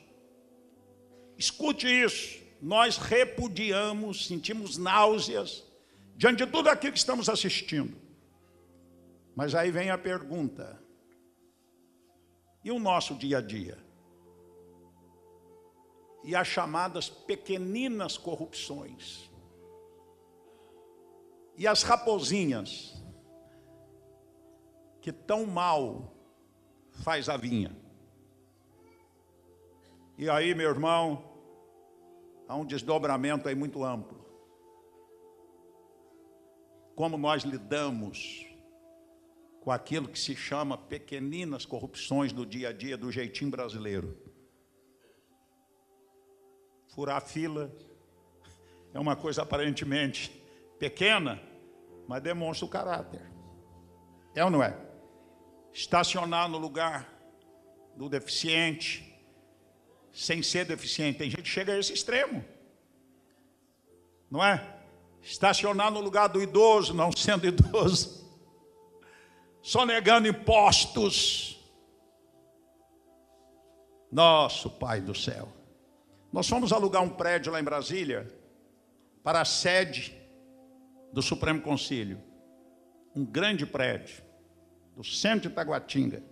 escute 1.37 1.85
isso, 1.85 2.39
nós 2.61 2.97
repudiamos, 2.97 4.25
sentimos 4.25 4.77
náuseas 4.77 5.65
diante 6.15 6.45
de 6.45 6.51
tudo 6.51 6.69
aquilo 6.69 6.93
que 6.93 6.99
estamos 6.99 7.27
assistindo. 7.27 7.97
Mas 9.35 9.53
aí 9.53 9.69
vem 9.69 9.89
a 9.89 9.97
pergunta: 9.97 10.81
e 12.63 12.71
o 12.71 12.79
nosso 12.79 13.15
dia 13.15 13.39
a 13.39 13.41
dia? 13.41 13.88
E 16.23 16.35
as 16.35 16.47
chamadas 16.47 17.09
pequeninas 17.09 18.17
corrupções. 18.17 19.29
E 21.55 21.67
as 21.67 21.83
raposinhas, 21.83 23.01
que 25.01 25.11
tão 25.11 25.45
mal 25.45 26.13
faz 27.03 27.29
a 27.29 27.37
vinha. 27.37 27.75
E 30.17 30.29
aí, 30.29 30.53
meu 30.53 30.69
irmão, 30.69 31.23
há 32.47 32.55
um 32.55 32.65
desdobramento 32.65 33.47
aí 33.47 33.55
muito 33.55 33.83
amplo. 33.83 34.19
Como 36.95 37.17
nós 37.17 37.43
lidamos 37.43 38.45
com 39.61 39.71
aquilo 39.71 40.09
que 40.09 40.19
se 40.19 40.35
chama 40.35 40.77
pequeninas 40.77 41.65
corrupções 41.65 42.33
do 42.33 42.45
dia 42.45 42.69
a 42.69 42.73
dia 42.73 42.97
do 42.97 43.11
jeitinho 43.11 43.51
brasileiro 43.51 44.28
furar 46.89 47.21
fila. 47.21 47.71
É 48.93 48.99
uma 48.99 49.15
coisa 49.15 49.43
aparentemente 49.43 50.31
pequena, 50.77 51.41
mas 52.07 52.21
demonstra 52.21 52.65
o 52.65 52.69
caráter. 52.69 53.21
É 54.35 54.43
ou 54.43 54.49
não 54.49 54.63
é? 54.63 54.75
Estacionar 55.71 56.49
no 56.49 56.57
lugar 56.57 57.07
do 57.95 58.09
deficiente, 58.09 59.05
sem 60.11 60.41
ser 60.41 60.65
deficiente. 60.65 61.19
Tem 61.19 61.29
gente 61.29 61.43
que 61.43 61.49
chega 61.49 61.73
a 61.73 61.79
esse 61.79 61.93
extremo. 61.93 62.43
Não 64.29 64.43
é? 64.43 64.77
Estacionar 65.21 65.91
no 65.91 65.99
lugar 65.99 66.27
do 66.27 66.41
idoso, 66.41 66.93
não 66.93 67.11
sendo 67.11 67.45
idoso. 67.45 68.27
Só 69.61 69.85
negando 69.85 70.27
impostos. 70.27 71.59
Nosso 74.11 74.69
Pai 74.71 75.01
do 75.01 75.13
céu. 75.13 75.58
Nós 76.31 76.47
fomos 76.47 76.71
alugar 76.71 77.01
um 77.01 77.09
prédio 77.09 77.51
lá 77.51 77.59
em 77.59 77.63
Brasília 77.63 78.27
para 79.23 79.41
a 79.41 79.45
sede 79.45 80.15
do 81.11 81.21
Supremo 81.21 81.61
Conselho. 81.61 82.21
Um 83.15 83.25
grande 83.25 83.65
prédio 83.65 84.23
do 84.95 85.03
centro 85.03 85.41
de 85.41 85.47
Itaguatinga. 85.47 86.23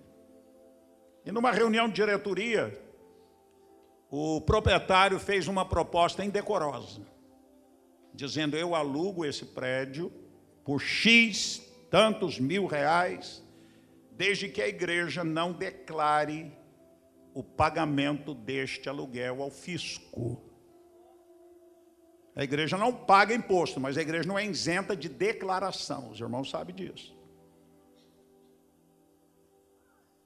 E 1.25 1.31
numa 1.31 1.51
reunião 1.51 1.87
de 1.87 1.95
diretoria, 1.95 2.79
o 4.09 4.39
proprietário 4.41 5.19
fez 5.19 5.47
uma 5.47 5.65
proposta 5.65 6.23
indecorosa, 6.23 7.01
dizendo: 8.13 8.55
Eu 8.55 8.75
alugo 8.75 9.25
esse 9.25 9.45
prédio 9.45 10.11
por 10.63 10.79
X 10.79 11.61
tantos 11.89 12.39
mil 12.39 12.65
reais, 12.65 13.43
desde 14.11 14.47
que 14.47 14.61
a 14.61 14.67
igreja 14.67 15.23
não 15.23 15.51
declare 15.51 16.51
o 17.37 17.43
pagamento 17.43 18.33
deste 18.33 18.89
aluguel 18.89 19.43
ao 19.43 19.51
fisco. 19.51 20.41
A 22.35 22.43
igreja 22.43 22.75
não 22.79 22.91
paga 22.91 23.31
imposto, 23.31 23.79
mas 23.79 23.95
a 23.95 24.01
igreja 24.01 24.27
não 24.27 24.39
é 24.39 24.43
isenta 24.43 24.95
de 24.95 25.07
declaração. 25.07 26.09
Os 26.09 26.19
irmãos 26.19 26.49
sabem 26.49 26.75
disso. 26.75 27.15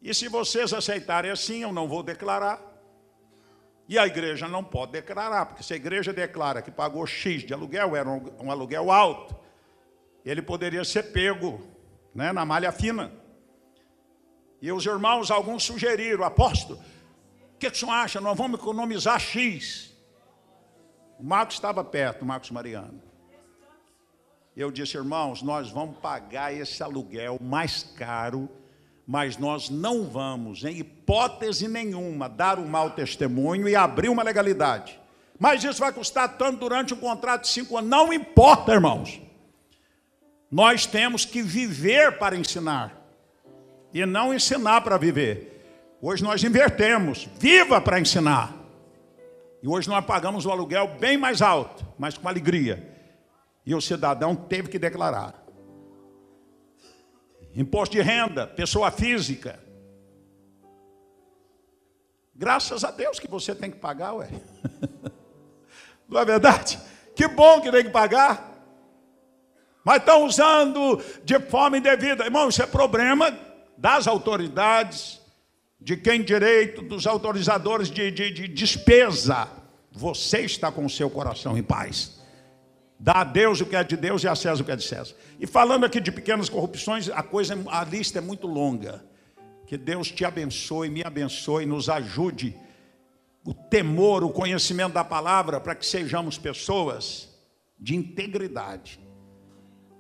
E 0.01 0.13
se 0.13 0.29
vocês 0.29 0.71
aceitarem 0.71 1.29
assim, 1.29 1.63
eu 1.63 1.73
não 1.73 1.85
vou 1.85 2.01
declarar. 2.01 2.61
E 3.89 3.99
a 3.99 4.07
igreja 4.07 4.47
não 4.47 4.63
pode 4.63 4.93
declarar, 4.93 5.47
porque 5.47 5.63
se 5.63 5.73
a 5.73 5.75
igreja 5.75 6.13
declara 6.13 6.61
que 6.61 6.71
pagou 6.71 7.05
X 7.05 7.43
de 7.43 7.53
aluguel, 7.53 7.93
era 7.93 8.09
um, 8.09 8.49
aluguel 8.49 8.89
alto, 8.89 9.35
ele 10.23 10.41
poderia 10.41 10.85
ser 10.85 11.11
pego 11.11 11.59
né, 12.15 12.31
na 12.31 12.45
malha 12.45 12.71
fina. 12.71 13.11
E 14.61 14.71
os 14.71 14.85
irmãos, 14.85 15.29
alguns 15.29 15.63
sugeriram, 15.63 16.23
apóstolo, 16.23 16.81
que, 17.61 17.69
que 17.69 17.77
o 17.77 17.79
senhor 17.79 17.91
acha? 17.93 18.19
Nós 18.19 18.35
vamos 18.35 18.59
economizar 18.59 19.19
X. 19.19 19.91
O 21.19 21.23
Marcos 21.23 21.55
estava 21.55 21.83
perto, 21.83 22.23
o 22.23 22.25
Marcos 22.25 22.49
Mariano. 22.49 22.99
Eu 24.57 24.71
disse, 24.71 24.97
irmãos, 24.97 25.43
nós 25.43 25.69
vamos 25.69 25.97
pagar 25.99 26.53
esse 26.53 26.81
aluguel 26.81 27.37
mais 27.39 27.83
caro, 27.95 28.49
mas 29.05 29.37
nós 29.37 29.69
não 29.69 30.03
vamos, 30.03 30.63
em 30.63 30.79
hipótese 30.79 31.67
nenhuma, 31.67 32.27
dar 32.27 32.57
um 32.57 32.67
mau 32.67 32.89
testemunho 32.89 33.69
e 33.69 33.75
abrir 33.75 34.09
uma 34.09 34.23
legalidade. 34.23 34.99
Mas 35.39 35.63
isso 35.63 35.79
vai 35.79 35.91
custar 35.91 36.37
tanto 36.37 36.59
durante 36.59 36.93
um 36.93 36.97
contrato 36.97 37.43
de 37.43 37.49
cinco 37.49 37.77
anos. 37.77 37.89
Não 37.89 38.11
importa, 38.11 38.73
irmãos. 38.73 39.21
Nós 40.49 40.85
temos 40.85 41.25
que 41.25 41.41
viver 41.41 42.17
para 42.17 42.35
ensinar 42.35 42.99
e 43.93 44.05
não 44.05 44.33
ensinar 44.33 44.81
para 44.81 44.97
viver. 44.97 45.50
Hoje 46.03 46.23
nós 46.23 46.43
invertemos, 46.43 47.29
viva 47.37 47.79
para 47.79 47.99
ensinar. 47.99 48.55
E 49.61 49.67
hoje 49.67 49.87
nós 49.87 50.03
pagamos 50.03 50.47
o 50.47 50.51
aluguel 50.51 50.87
bem 50.99 51.15
mais 51.15 51.43
alto, 51.43 51.85
mas 51.99 52.17
com 52.17 52.27
alegria. 52.27 52.91
E 53.63 53.75
o 53.75 53.81
cidadão 53.81 54.35
teve 54.35 54.67
que 54.67 54.79
declarar. 54.79 55.35
Imposto 57.55 57.95
de 57.95 58.01
renda, 58.01 58.47
pessoa 58.47 58.89
física. 58.89 59.59
Graças 62.33 62.83
a 62.83 62.89
Deus 62.89 63.19
que 63.19 63.29
você 63.29 63.53
tem 63.53 63.69
que 63.69 63.77
pagar, 63.77 64.13
ué. 64.13 64.29
Não 66.09 66.19
é 66.19 66.25
verdade? 66.25 66.79
Que 67.15 67.27
bom 67.27 67.61
que 67.61 67.71
tem 67.71 67.83
que 67.83 67.91
pagar. 67.91 68.49
Mas 69.83 69.97
estão 69.97 70.25
usando 70.25 70.99
de 71.23 71.39
forma 71.41 71.77
indevida. 71.77 72.25
Irmão, 72.25 72.49
isso 72.49 72.63
é 72.63 72.65
problema 72.65 73.37
das 73.77 74.07
autoridades, 74.07 75.20
de 75.81 75.97
quem 75.97 76.21
direito, 76.21 76.83
dos 76.83 77.07
autorizadores 77.07 77.89
de, 77.89 78.11
de, 78.11 78.29
de 78.29 78.47
despesa. 78.47 79.49
Você 79.91 80.41
está 80.41 80.71
com 80.71 80.85
o 80.85 80.89
seu 80.89 81.09
coração 81.09 81.57
em 81.57 81.63
paz. 81.63 82.21
Dá 82.99 83.21
a 83.21 83.23
Deus 83.23 83.59
o 83.61 83.65
que 83.65 83.75
é 83.75 83.83
de 83.83 83.97
Deus 83.97 84.23
e 84.23 84.27
a 84.27 84.35
César 84.35 84.61
o 84.61 84.65
que 84.65 84.71
é 84.71 84.75
de 84.75 84.83
César. 84.83 85.15
E 85.39 85.47
falando 85.47 85.85
aqui 85.85 85.99
de 85.99 86.11
pequenas 86.11 86.49
corrupções, 86.49 87.09
a 87.09 87.23
coisa, 87.23 87.57
a 87.67 87.83
lista 87.83 88.19
é 88.19 88.21
muito 88.21 88.45
longa. 88.45 89.03
Que 89.65 89.75
Deus 89.75 90.11
te 90.11 90.23
abençoe, 90.23 90.87
me 90.87 91.03
abençoe, 91.03 91.65
nos 91.65 91.89
ajude 91.89 92.55
o 93.43 93.53
temor, 93.53 94.23
o 94.23 94.29
conhecimento 94.29 94.93
da 94.93 95.03
palavra, 95.03 95.59
para 95.59 95.73
que 95.73 95.85
sejamos 95.85 96.37
pessoas 96.37 97.27
de 97.79 97.95
integridade. 97.95 98.99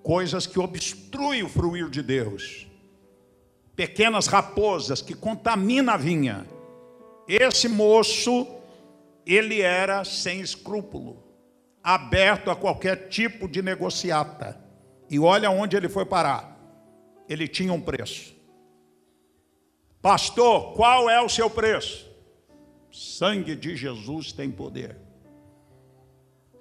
Coisas 0.03 0.45
que 0.45 0.59
obstruem 0.59 1.41
o 1.41 1.49
fruir 1.49 1.89
de 1.89 2.03
Deus. 2.03 2.70
Pequenas 3.75 4.27
raposas 4.27 5.01
que 5.01 5.13
contaminam 5.13 5.93
a 5.93 5.97
vinha. 5.97 6.45
Esse 7.27 7.67
moço, 7.67 8.47
ele 9.25 9.61
era 9.61 10.03
sem 10.03 10.41
escrúpulo, 10.41 11.23
aberto 11.83 12.51
a 12.51 12.55
qualquer 12.55 13.07
tipo 13.07 13.47
de 13.47 13.61
negociata. 13.61 14.59
E 15.09 15.19
olha 15.19 15.49
onde 15.49 15.75
ele 15.75 15.89
foi 15.89 16.05
parar. 16.05 16.57
Ele 17.27 17.47
tinha 17.47 17.71
um 17.73 17.81
preço. 17.81 18.35
Pastor, 20.01 20.73
qual 20.73 21.09
é 21.09 21.21
o 21.21 21.29
seu 21.29 21.49
preço? 21.49 22.09
Sangue 22.91 23.55
de 23.55 23.75
Jesus 23.75 24.31
tem 24.31 24.51
poder. 24.51 24.97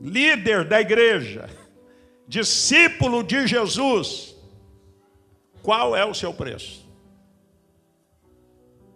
Líder 0.00 0.64
da 0.64 0.80
igreja, 0.80 1.48
discípulo 2.28 3.22
de 3.22 3.46
Jesus, 3.46 4.34
qual 5.62 5.96
é 5.96 6.04
o 6.04 6.14
seu 6.14 6.32
preço? 6.32 6.79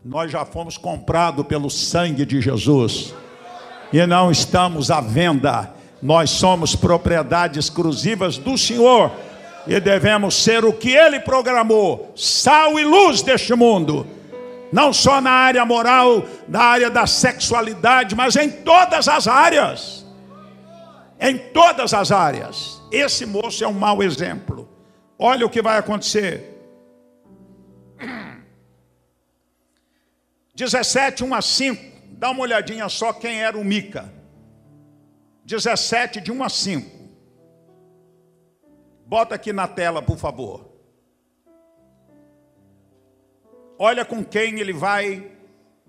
Nós 0.05 0.31
já 0.31 0.45
fomos 0.45 0.77
comprados 0.77 1.47
pelo 1.47 1.71
sangue 1.71 2.27
de 2.27 2.41
Jesus 2.41 3.15
e 3.93 4.07
não 4.07 4.31
estamos 4.31 4.91
à 4.91 5.01
venda. 5.01 5.73
Nós 6.03 6.31
somos 6.31 6.77
propriedades 6.77 7.67
exclusivas 7.67 8.37
do 8.37 8.59
Senhor 8.59 9.11
e 9.67 9.81
devemos 9.81 10.35
ser 10.35 10.65
o 10.65 10.73
que 10.73 10.91
Ele 10.91 11.21
programou, 11.21 12.13
sal 12.15 12.79
e 12.79 12.85
luz 12.85 13.23
deste 13.23 13.55
mundo 13.55 14.07
não 14.75 14.93
só 14.93 15.21
na 15.21 15.31
área 15.31 15.65
moral, 15.65 16.25
na 16.49 16.61
área 16.61 16.91
da 16.91 17.07
sexualidade, 17.07 18.17
mas 18.17 18.35
em 18.35 18.51
todas 18.51 19.07
as 19.07 19.29
áreas. 19.29 20.05
Em 21.21 21.39
todas 21.39 21.95
as 21.95 22.11
áreas. 22.11 22.83
Esse 22.91 23.25
moço 23.25 23.63
é 23.63 23.69
um 23.69 23.73
mau 23.73 24.03
exemplo. 24.03 24.69
Olha 25.17 25.47
o 25.47 25.49
que 25.49 25.63
vai 25.63 25.79
acontecer. 25.79 26.54
17, 30.55 31.25
1 31.25 31.35
a 31.35 31.43
5. 31.43 31.95
Dá 32.13 32.31
uma 32.31 32.43
olhadinha 32.43 32.89
só 32.89 33.13
quem 33.13 33.43
era 33.43 33.59
o 33.59 33.65
Mica. 33.65 34.13
17, 35.45 36.21
de 36.21 36.33
1 36.33 36.45
a 36.45 36.49
5. 36.49 37.05
Bota 39.07 39.35
aqui 39.35 39.53
na 39.53 39.69
tela, 39.69 40.01
por 40.01 40.17
favor. 40.17 40.75
olha 43.79 44.05
com 44.05 44.25
quem 44.25 44.61
ele 44.61 44.73
vai 44.73 45.31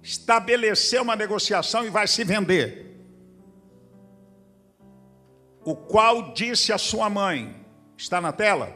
estabelecer 0.02 1.02
uma 1.02 1.16
negociação 1.16 1.86
e 1.86 1.90
vai 1.90 2.08
se 2.08 2.24
vender. 2.24 2.84
O 5.64 5.76
qual 5.76 6.34
disse 6.34 6.72
à 6.72 6.78
sua 6.78 7.10
mãe, 7.10 7.56
está 7.98 8.22
na 8.22 8.32
tela? 8.32 8.72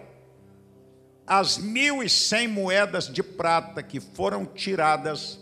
As 1.28 1.58
mil 1.58 2.02
e 2.02 2.10
cem 2.10 2.48
moedas 2.48 3.08
de 3.08 3.22
prata 3.22 3.84
que 3.84 4.00
foram 4.00 4.46
tiradas, 4.46 5.40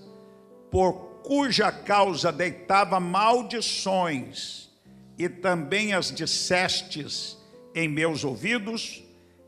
por 0.72 1.22
cuja 1.24 1.72
causa 1.72 2.32
deitava 2.32 3.00
maldições, 3.00 4.70
e 5.18 5.28
também 5.28 5.94
as 5.94 6.12
dissestes 6.12 7.38
em 7.74 7.88
meus 7.88 8.24
ouvidos, 8.24 9.04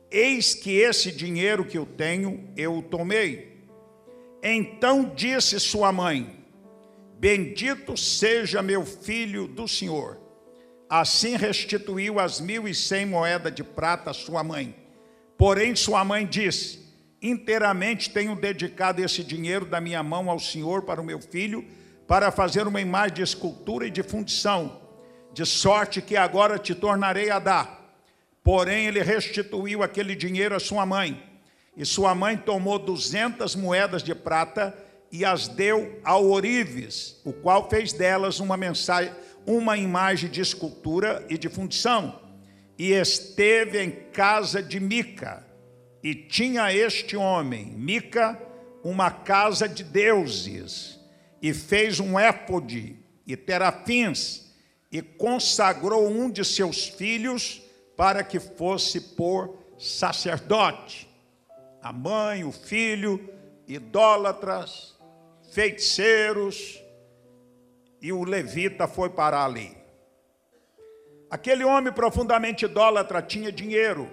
eis 0.10 0.56
que 0.56 0.72
esse 0.72 1.12
dinheiro 1.12 1.64
que 1.64 1.78
eu 1.78 1.86
tenho, 1.86 2.50
eu 2.56 2.78
o 2.78 2.82
tomei 2.82 3.50
então 4.42 5.12
disse 5.16 5.60
sua 5.60 5.92
mãe: 5.92 6.46
Bendito 7.20 7.98
seja 7.98 8.62
meu 8.62 8.86
filho 8.86 9.48
do 9.48 9.68
Senhor. 9.68 10.18
Assim 10.90 11.36
restituiu 11.36 12.20
as 12.20 12.40
mil 12.40 12.68
e 12.68 12.74
cem 12.74 13.06
moedas 13.06 13.54
de 13.54 13.64
prata 13.64 14.12
à 14.12 14.14
sua 14.14 14.44
mãe. 14.44 14.76
Porém, 15.38 15.76
sua 15.76 16.04
mãe 16.04 16.26
disse: 16.26 16.89
Inteiramente 17.22 18.10
tenho 18.10 18.36
dedicado 18.36 19.04
esse 19.04 19.24
dinheiro 19.24 19.66
da 19.66 19.82
minha 19.82 20.02
mão 20.02 20.30
ao 20.30 20.40
Senhor 20.40 20.84
para 20.84 21.02
o 21.02 21.04
meu 21.04 21.20
filho, 21.20 21.66
para 22.08 22.32
fazer 22.32 22.66
uma 22.66 22.80
imagem 22.80 23.16
de 23.16 23.22
escultura 23.22 23.86
e 23.86 23.92
de 23.92 24.02
fundição, 24.02 24.82
de 25.34 25.46
sorte 25.46 26.02
que 26.02 26.16
agora 26.16 26.58
te 26.58 26.74
tornarei 26.74 27.30
a 27.30 27.38
dar. 27.40 27.80
Porém, 28.44 28.88
ele 28.88 29.04
restituiu 29.04 29.84
aquele 29.84 30.16
dinheiro 30.16 30.56
à 30.56 30.60
sua 30.60 30.86
mãe. 30.86 31.22
E 31.76 31.86
sua 31.86 32.16
mãe 32.16 32.36
tomou 32.36 32.80
duzentas 32.80 33.56
moedas 33.56 34.02
de 34.02 34.16
prata 34.16 34.76
e 35.12 35.26
as 35.26 35.48
deu 35.48 36.00
ao 36.04 36.26
Orives, 36.30 37.20
o 37.24 37.34
qual 37.34 37.70
fez 37.70 37.94
delas 37.94 38.40
uma 38.40 38.58
mensagem, 38.58 39.14
uma 39.46 39.78
imagem 39.78 40.30
de 40.30 40.42
escultura 40.42 41.26
e 41.30 41.38
de 41.38 41.50
fundição. 41.50 42.20
E 42.78 42.92
esteve 42.92 43.82
em 43.82 43.92
casa 44.12 44.64
de 44.64 44.80
Mica. 44.80 45.49
E 46.04 46.16
tinha 46.16 46.74
este 46.74 47.18
homem, 47.18 47.66
Mica, 47.66 48.40
uma 48.84 49.12
casa 49.12 49.68
de 49.68 49.84
deuses, 49.84 51.00
e 51.42 51.54
fez 51.54 52.00
um 52.00 52.18
éfode 52.18 52.96
e 53.28 53.36
terafins, 53.36 54.50
e 54.92 55.02
consagrou 55.02 56.08
um 56.08 56.30
de 56.30 56.44
seus 56.44 56.88
filhos 56.88 57.62
para 57.96 58.24
que 58.24 58.40
fosse 58.40 59.02
por 59.02 59.60
sacerdote 59.78 61.10
a 61.82 61.94
mãe, 61.94 62.44
o 62.44 62.52
filho, 62.52 63.30
idólatras, 63.68 64.98
feiticeiros, 65.52 66.82
e 68.02 68.12
o 68.12 68.24
levita 68.24 68.88
foi 68.88 69.10
parar 69.10 69.46
ali. 69.46 69.78
Aquele 71.30 71.64
homem 71.64 71.94
profundamente 71.94 72.66
idólatra 72.66 73.22
tinha 73.22 73.52
dinheiro 73.52 74.10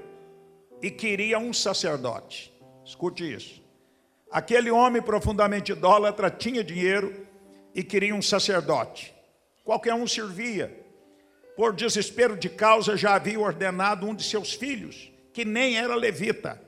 e 0.83 0.91
queria 0.91 1.39
um 1.39 1.53
sacerdote. 1.53 2.53
Escute 2.85 3.33
isso. 3.33 3.62
Aquele 4.31 4.71
homem 4.71 5.03
profundamente 5.03 5.73
idólatra 5.73 6.31
tinha 6.31 6.62
dinheiro 6.62 7.27
e 7.75 7.83
queria 7.83 8.15
um 8.15 8.23
sacerdote. 8.23 9.15
Qualquer 9.65 9.95
um 9.95 10.07
servia. 10.07 10.85
Por 11.57 11.73
desespero 11.73 12.37
de 12.37 12.49
causa, 12.49 12.97
já 12.97 13.15
havia 13.15 13.41
ordenado 13.41 14.07
um 14.07 14.15
de 14.15 14.23
seus 14.23 14.53
filhos, 14.53 15.11
que 15.33 15.45
nem 15.45 15.79
era 15.79 15.95
levita, 15.95 16.61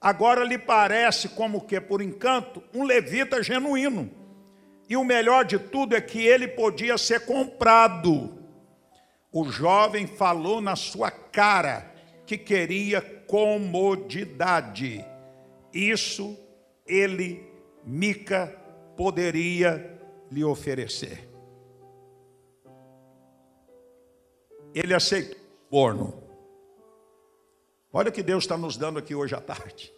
Agora 0.00 0.44
lhe 0.44 0.58
parece 0.58 1.28
como 1.30 1.66
que, 1.66 1.80
por 1.80 2.00
encanto, 2.00 2.62
um 2.72 2.84
levita 2.84 3.42
genuíno. 3.42 4.08
E 4.88 4.96
o 4.96 5.04
melhor 5.04 5.44
de 5.44 5.58
tudo 5.58 5.96
é 5.96 6.00
que 6.00 6.24
ele 6.24 6.46
podia 6.46 6.96
ser 6.96 7.26
comprado. 7.26 8.38
O 9.32 9.44
jovem 9.50 10.06
falou 10.06 10.60
na 10.60 10.76
sua 10.76 11.10
cara 11.10 11.87
que 12.28 12.36
queria 12.36 13.00
comodidade. 13.00 15.02
Isso 15.72 16.38
ele, 16.86 17.50
Mica, 17.82 18.54
poderia 18.94 19.98
lhe 20.30 20.44
oferecer. 20.44 21.26
Ele 24.74 24.92
aceitou 24.92 25.38
o 25.38 25.70
forno. 25.70 26.22
Olha 27.90 28.10
o 28.10 28.12
que 28.12 28.22
Deus 28.22 28.44
está 28.44 28.58
nos 28.58 28.76
dando 28.76 28.98
aqui 28.98 29.14
hoje 29.14 29.34
à 29.34 29.40
tarde. 29.40 29.90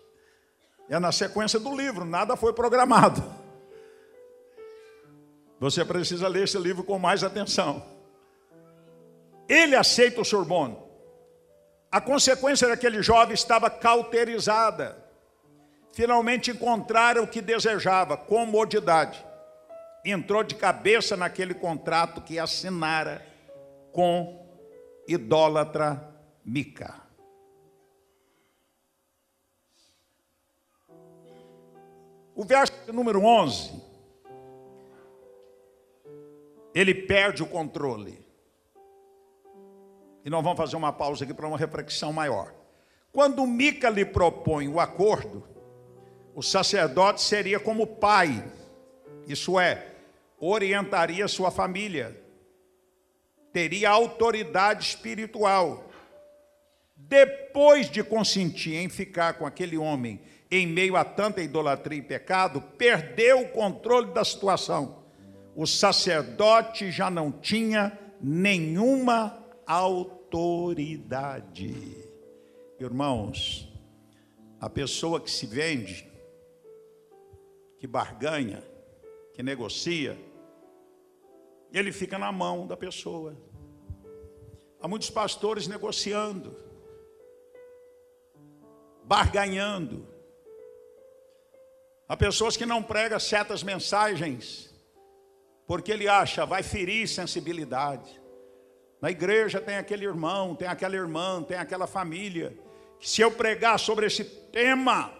É 0.88 1.00
na 1.00 1.10
sequência 1.10 1.58
do 1.58 1.76
livro, 1.76 2.04
nada 2.04 2.36
foi 2.36 2.52
programado. 2.52 3.24
Você 5.58 5.84
precisa 5.84 6.28
ler 6.28 6.44
esse 6.44 6.58
livro 6.58 6.84
com 6.84 6.96
mais 6.96 7.24
atenção. 7.24 7.84
Ele 9.48 9.74
aceita 9.74 10.20
o 10.20 10.24
sorbono. 10.24 10.89
A 11.90 12.00
consequência 12.00 12.68
daquele 12.68 13.02
jovem 13.02 13.34
estava 13.34 13.68
cauterizada. 13.68 14.96
Finalmente 15.92 16.52
encontraram 16.52 17.24
o 17.24 17.26
que 17.26 17.40
desejava, 17.40 18.16
comodidade. 18.16 19.24
Entrou 20.04 20.44
de 20.44 20.54
cabeça 20.54 21.16
naquele 21.16 21.52
contrato 21.52 22.22
que 22.22 22.38
assinara 22.38 23.26
com 23.92 24.46
idólatra 25.06 26.08
Mica. 26.44 26.94
O 32.34 32.44
verso 32.44 32.72
número 32.92 33.22
11 33.22 33.90
ele 36.74 36.94
perde 36.94 37.42
o 37.42 37.46
controle. 37.46 38.29
Nós 40.30 40.44
vamos 40.44 40.58
fazer 40.58 40.76
uma 40.76 40.92
pausa 40.92 41.24
aqui 41.24 41.34
para 41.34 41.48
uma 41.48 41.58
reflexão 41.58 42.12
maior. 42.12 42.54
Quando 43.10 43.44
Mica 43.48 43.90
lhe 43.90 44.04
propõe 44.04 44.68
o 44.68 44.78
acordo, 44.78 45.42
o 46.36 46.40
sacerdote 46.40 47.20
seria 47.20 47.58
como 47.58 47.84
pai, 47.84 48.44
isso 49.26 49.58
é, 49.58 49.88
orientaria 50.38 51.26
sua 51.26 51.50
família, 51.50 52.16
teria 53.52 53.90
autoridade 53.90 54.84
espiritual. 54.84 55.90
Depois 56.94 57.90
de 57.90 58.04
consentir 58.04 58.76
em 58.76 58.88
ficar 58.88 59.32
com 59.32 59.44
aquele 59.44 59.76
homem 59.76 60.20
em 60.48 60.64
meio 60.64 60.94
a 60.94 61.04
tanta 61.04 61.42
idolatria 61.42 61.98
e 61.98 62.02
pecado, 62.02 62.60
perdeu 62.78 63.40
o 63.40 63.48
controle 63.48 64.12
da 64.12 64.24
situação. 64.24 65.02
O 65.56 65.66
sacerdote 65.66 66.92
já 66.92 67.10
não 67.10 67.32
tinha 67.32 67.98
nenhuma 68.20 69.36
autoridade. 69.66 70.19
Irmãos, 72.78 73.68
a 74.60 74.70
pessoa 74.70 75.20
que 75.20 75.30
se 75.30 75.46
vende, 75.46 76.10
que 77.78 77.86
barganha, 77.86 78.62
que 79.34 79.42
negocia, 79.42 80.18
ele 81.72 81.92
fica 81.92 82.18
na 82.18 82.30
mão 82.30 82.66
da 82.66 82.76
pessoa. 82.76 83.36
Há 84.80 84.86
muitos 84.86 85.10
pastores 85.10 85.66
negociando, 85.66 86.56
barganhando. 89.04 90.06
Há 92.08 92.16
pessoas 92.16 92.56
que 92.56 92.66
não 92.66 92.82
pregam 92.82 93.18
certas 93.20 93.62
mensagens, 93.62 94.74
porque 95.66 95.92
ele 95.92 96.08
acha, 96.08 96.44
vai 96.44 96.62
ferir 96.62 97.08
sensibilidade. 97.08 98.19
Na 99.00 99.10
igreja 99.10 99.60
tem 99.60 99.76
aquele 99.76 100.04
irmão, 100.04 100.54
tem 100.54 100.68
aquela 100.68 100.94
irmã, 100.94 101.42
tem 101.42 101.56
aquela 101.56 101.86
família. 101.86 102.56
Se 103.00 103.22
eu 103.22 103.30
pregar 103.30 103.78
sobre 103.78 104.06
esse 104.06 104.24
tema, 104.24 105.12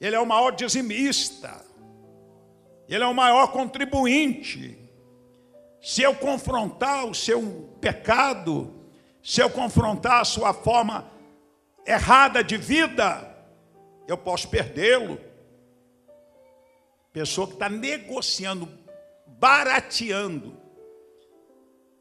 ele 0.00 0.16
é 0.16 0.20
o 0.20 0.26
maior 0.26 0.50
dizimista, 0.52 1.62
ele 2.88 3.04
é 3.04 3.06
o 3.06 3.14
maior 3.14 3.52
contribuinte. 3.52 4.78
Se 5.82 6.02
eu 6.02 6.14
confrontar 6.14 7.06
o 7.06 7.14
seu 7.14 7.70
pecado, 7.80 8.74
se 9.22 9.40
eu 9.42 9.50
confrontar 9.50 10.22
a 10.22 10.24
sua 10.24 10.54
forma 10.54 11.10
errada 11.86 12.42
de 12.42 12.56
vida, 12.56 13.26
eu 14.08 14.16
posso 14.16 14.48
perdê-lo. 14.48 15.18
Pessoa 17.12 17.46
que 17.46 17.54
está 17.54 17.68
negociando, 17.68 18.68
barateando, 19.26 20.59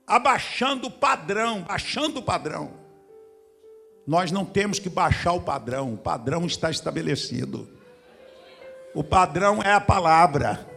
abaixando 0.10 0.88
o 0.88 0.91
padrão, 0.91 1.62
baixando 1.62 2.19
o 2.19 2.24
padrão. 2.24 2.72
Nós 4.08 4.32
não 4.32 4.43
temos 4.43 4.80
que 4.80 4.89
baixar 4.89 5.34
o 5.34 5.41
padrão, 5.41 5.93
o 5.93 5.98
padrão 5.98 6.48
está 6.48 6.72
estabelecido. 6.72 7.69
O 8.95 9.04
padrão 9.04 9.62
é 9.62 9.72
a 9.72 9.80
palavra, 9.80 10.67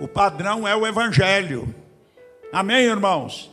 o 0.00 0.08
padrão 0.08 0.66
é 0.66 0.74
o 0.74 0.86
evangelho. 0.86 1.72
Amém, 2.50 2.86
irmãos? 2.86 3.52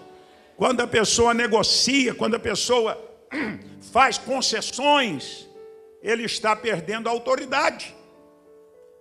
Quando 0.55 0.79
a 0.79 0.87
pessoa 0.87 1.33
negocia, 1.33 2.15
quando 2.15 2.35
a 2.35 2.39
pessoa 2.39 2.97
faz 3.91 4.17
concessões, 4.17 5.45
ele 6.01 6.23
está 6.23 6.55
perdendo 6.55 7.09
a 7.09 7.11
autoridade. 7.11 7.93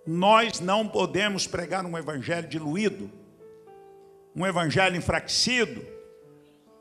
Nós 0.05 0.59
não 0.59 0.85
podemos 0.85 1.47
pregar 1.47 1.85
um 1.85 1.97
evangelho 1.97 2.47
diluído, 2.47 3.09
um 4.37 4.45
evangelho 4.45 4.95
enfraquecido, 4.95 5.83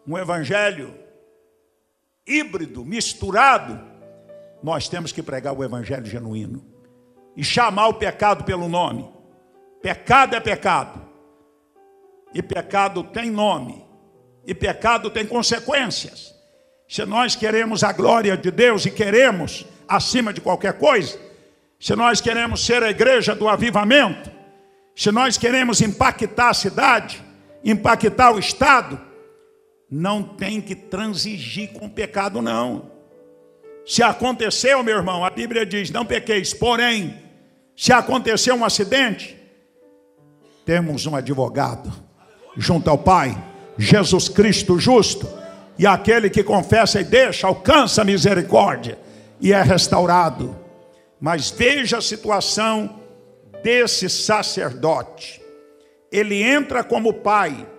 um 0.07 0.19
evangelho 0.19 0.95
híbrido, 2.27 2.85
misturado. 2.85 3.81
Nós 4.63 4.91
temos 4.91 5.11
que 5.11 5.23
pregar 5.23 5.55
o 5.55 5.65
evangelho 5.65 6.05
genuíno 6.05 6.63
e 7.35 7.43
chamar 7.43 7.89
o 7.89 7.95
pecado 7.95 8.45
pelo 8.45 8.69
nome. 8.69 9.11
Pecado 9.81 10.37
é 10.37 10.41
pecado. 10.41 11.01
E 12.35 12.43
pecado 12.43 13.03
tem 13.03 13.31
nome. 13.31 13.83
E 14.47 14.55
pecado 14.55 15.09
tem 15.09 15.25
consequências. 15.25 16.35
Se 16.87 17.07
nós 17.07 17.35
queremos 17.35 17.83
a 17.83 17.91
glória 17.91 18.37
de 18.37 18.51
Deus 18.51 18.85
e 18.85 18.91
queremos 18.91 19.65
acima 19.89 20.31
de 20.31 20.43
qualquer 20.43 20.75
coisa, 20.75 21.19
se 21.81 21.97
nós 21.97 22.21
queremos 22.21 22.67
ser 22.67 22.83
a 22.83 22.91
igreja 22.91 23.35
do 23.35 23.49
avivamento, 23.49 24.31
se 24.95 25.11
nós 25.11 25.39
queremos 25.39 25.81
impactar 25.81 26.51
a 26.51 26.55
cidade, 26.55 27.25
impactar 27.65 28.33
o 28.33 28.39
Estado, 28.39 29.01
não 29.91 30.23
tem 30.23 30.61
que 30.61 30.75
transigir 30.75 31.73
com 31.73 31.87
o 31.87 31.91
pecado, 31.91 32.43
não. 32.43 32.91
Se 33.87 34.03
aconteceu, 34.03 34.83
meu 34.83 34.97
irmão, 34.97 35.25
a 35.25 35.31
Bíblia 35.31 35.65
diz: 35.65 35.91
não 35.91 36.05
pequeis, 36.05 36.53
porém, 36.53 37.17
se 37.77 37.93
aconteceu 37.93 38.55
um 38.55 38.65
acidente, 38.65 39.37
temos 40.65 41.07
um 41.07 41.15
advogado 41.15 41.93
junto 42.57 42.91
ao 42.91 42.99
Pai, 42.99 43.37
Jesus 43.79 44.29
Cristo 44.29 44.79
justo, 44.79 45.29
e 45.79 45.87
aquele 45.87 46.31
que 46.31 46.43
confessa 46.43 47.01
e 47.01 47.05
deixa 47.05 47.47
alcança 47.47 48.03
a 48.03 48.05
misericórdia 48.05 48.99
e 49.41 49.53
é 49.53 49.63
restaurado. 49.63 50.57
Mas 51.21 51.51
veja 51.51 51.99
a 51.99 52.03
situação 52.03 53.01
desse 53.63 54.09
sacerdote. 54.09 55.41
Ele 56.17 56.43
entra 56.43 56.83
como 56.83 57.13
pai 57.13 57.71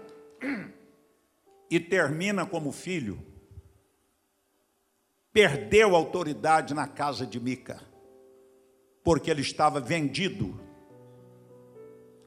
e 1.72 1.80
termina 1.80 2.46
como 2.46 2.72
filho. 2.72 3.18
Perdeu 5.34 5.96
autoridade 5.96 6.76
na 6.76 6.88
casa 6.88 7.26
de 7.26 7.40
Mica, 7.40 7.82
porque 9.04 9.32
ele 9.32 9.42
estava 9.42 9.80
vendido, 9.80 10.62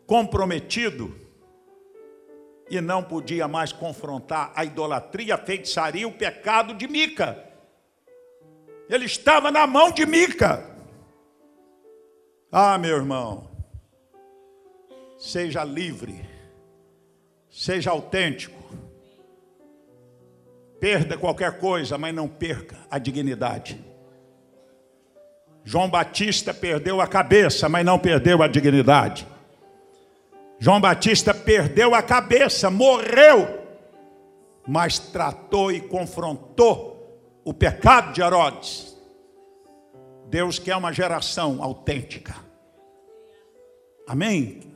comprometido 0.04 1.16
e 2.68 2.80
não 2.80 3.04
podia 3.04 3.46
mais 3.46 3.72
confrontar 3.72 4.52
a 4.56 4.64
idolatria, 4.64 5.36
a 5.36 5.38
feitiçaria, 5.38 6.08
o 6.08 6.12
pecado 6.12 6.74
de 6.74 6.88
Mica. 6.88 7.40
Ele 8.88 9.04
estava 9.04 9.52
na 9.52 9.64
mão 9.64 9.92
de 9.92 10.04
Mica. 10.04 10.76
Ah, 12.50 12.76
meu 12.78 12.96
irmão, 12.96 13.49
seja 15.20 15.62
livre, 15.62 16.24
seja 17.50 17.90
autêntico, 17.90 18.58
perda 20.80 21.18
qualquer 21.18 21.58
coisa, 21.58 21.98
mas 21.98 22.14
não 22.14 22.26
perca 22.26 22.78
a 22.90 22.98
dignidade. 22.98 23.78
João 25.62 25.90
Batista 25.90 26.54
perdeu 26.54 27.02
a 27.02 27.06
cabeça, 27.06 27.68
mas 27.68 27.84
não 27.84 27.98
perdeu 27.98 28.42
a 28.42 28.48
dignidade. 28.48 29.28
João 30.58 30.80
Batista 30.80 31.34
perdeu 31.34 31.94
a 31.94 32.02
cabeça, 32.02 32.70
morreu, 32.70 33.60
mas 34.66 34.98
tratou 34.98 35.70
e 35.70 35.82
confrontou 35.82 37.20
o 37.44 37.52
pecado 37.52 38.14
de 38.14 38.22
Herodes. 38.22 38.96
Deus 40.28 40.58
quer 40.58 40.76
uma 40.76 40.92
geração 40.92 41.62
autêntica. 41.62 42.34
Amém? 44.08 44.69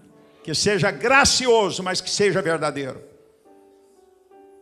Que 0.44 0.54
seja 0.54 0.90
gracioso, 0.90 1.82
mas 1.82 2.00
que 2.00 2.10
seja 2.10 2.40
verdadeiro. 2.40 3.02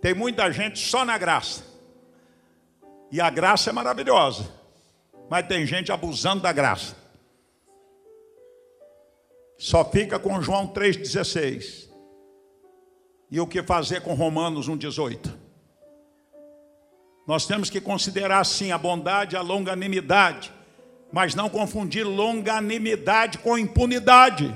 Tem 0.01 0.15
muita 0.15 0.51
gente 0.51 0.79
só 0.79 1.05
na 1.05 1.19
graça. 1.19 1.65
E 3.11 3.21
a 3.21 3.29
graça 3.29 3.69
é 3.69 3.73
maravilhosa. 3.73 4.49
Mas 5.29 5.47
tem 5.47 5.67
gente 5.67 5.93
abusando 5.93 6.43
da 6.43 6.53
graça. 6.53 6.97
Só 9.59 9.85
fica 9.85 10.19
com 10.19 10.41
João 10.41 10.67
3,16. 10.69 11.89
E 13.31 13.41
o 13.41 13.47
que 13.47 13.63
fazer 13.63 14.03
com 14.03 14.15
Romanos 14.15 14.69
1,18? 14.69 15.33
Nós 17.27 17.47
temos 17.47 17.71
que 17.71 17.81
considerar 17.81 18.45
sim 18.45 18.73
a 18.73 18.79
bondade, 18.79 19.37
a 19.37 19.41
longanimidade, 19.41 20.53
mas 21.13 21.35
não 21.35 21.49
confundir 21.49 22.05
longanimidade 22.05 23.39
com 23.39 23.57
impunidade. 23.57 24.55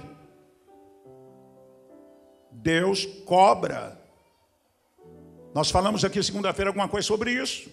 Deus 2.62 3.04
cobra. 3.24 4.00
Nós 5.54 5.70
falamos 5.70 6.04
aqui 6.04 6.22
segunda-feira 6.22 6.70
alguma 6.70 6.88
coisa 6.88 7.06
sobre 7.06 7.30
isso. 7.30 7.70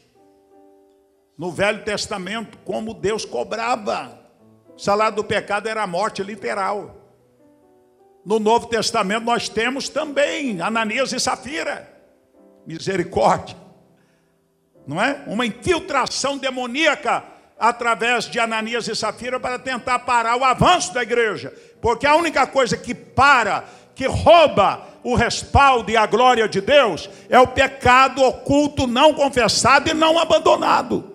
No 1.37 1.51
Velho 1.51 1.83
Testamento, 1.83 2.57
como 2.59 2.93
Deus 2.93 3.25
cobrava. 3.25 4.19
O 4.75 4.79
salário 4.79 5.15
do 5.15 5.23
pecado 5.23 5.67
era 5.67 5.83
a 5.83 5.87
morte 5.87 6.23
literal. 6.23 6.95
No 8.25 8.39
Novo 8.39 8.67
Testamento 8.67 9.25
nós 9.25 9.49
temos 9.49 9.89
também 9.89 10.61
Ananias 10.61 11.11
e 11.11 11.19
Safira. 11.19 11.91
Misericórdia. 12.65 13.57
Não 14.87 15.01
é? 15.01 15.23
Uma 15.27 15.45
infiltração 15.45 16.37
demoníaca 16.37 17.23
através 17.57 18.25
de 18.25 18.39
Ananias 18.39 18.87
e 18.87 18.95
Safira 18.95 19.39
para 19.39 19.57
tentar 19.57 19.99
parar 19.99 20.35
o 20.37 20.43
avanço 20.43 20.93
da 20.93 21.01
igreja. 21.01 21.53
Porque 21.81 22.05
a 22.05 22.15
única 22.15 22.45
coisa 22.47 22.77
que 22.77 22.93
para, 22.93 23.65
que 23.95 24.07
rouba, 24.07 24.87
o 25.03 25.15
respaldo 25.15 25.91
e 25.91 25.97
a 25.97 26.05
glória 26.05 26.47
de 26.47 26.61
Deus 26.61 27.09
é 27.29 27.39
o 27.39 27.47
pecado 27.47 28.23
oculto, 28.23 28.87
não 28.87 29.13
confessado 29.13 29.89
e 29.89 29.93
não 29.93 30.17
abandonado. 30.17 31.13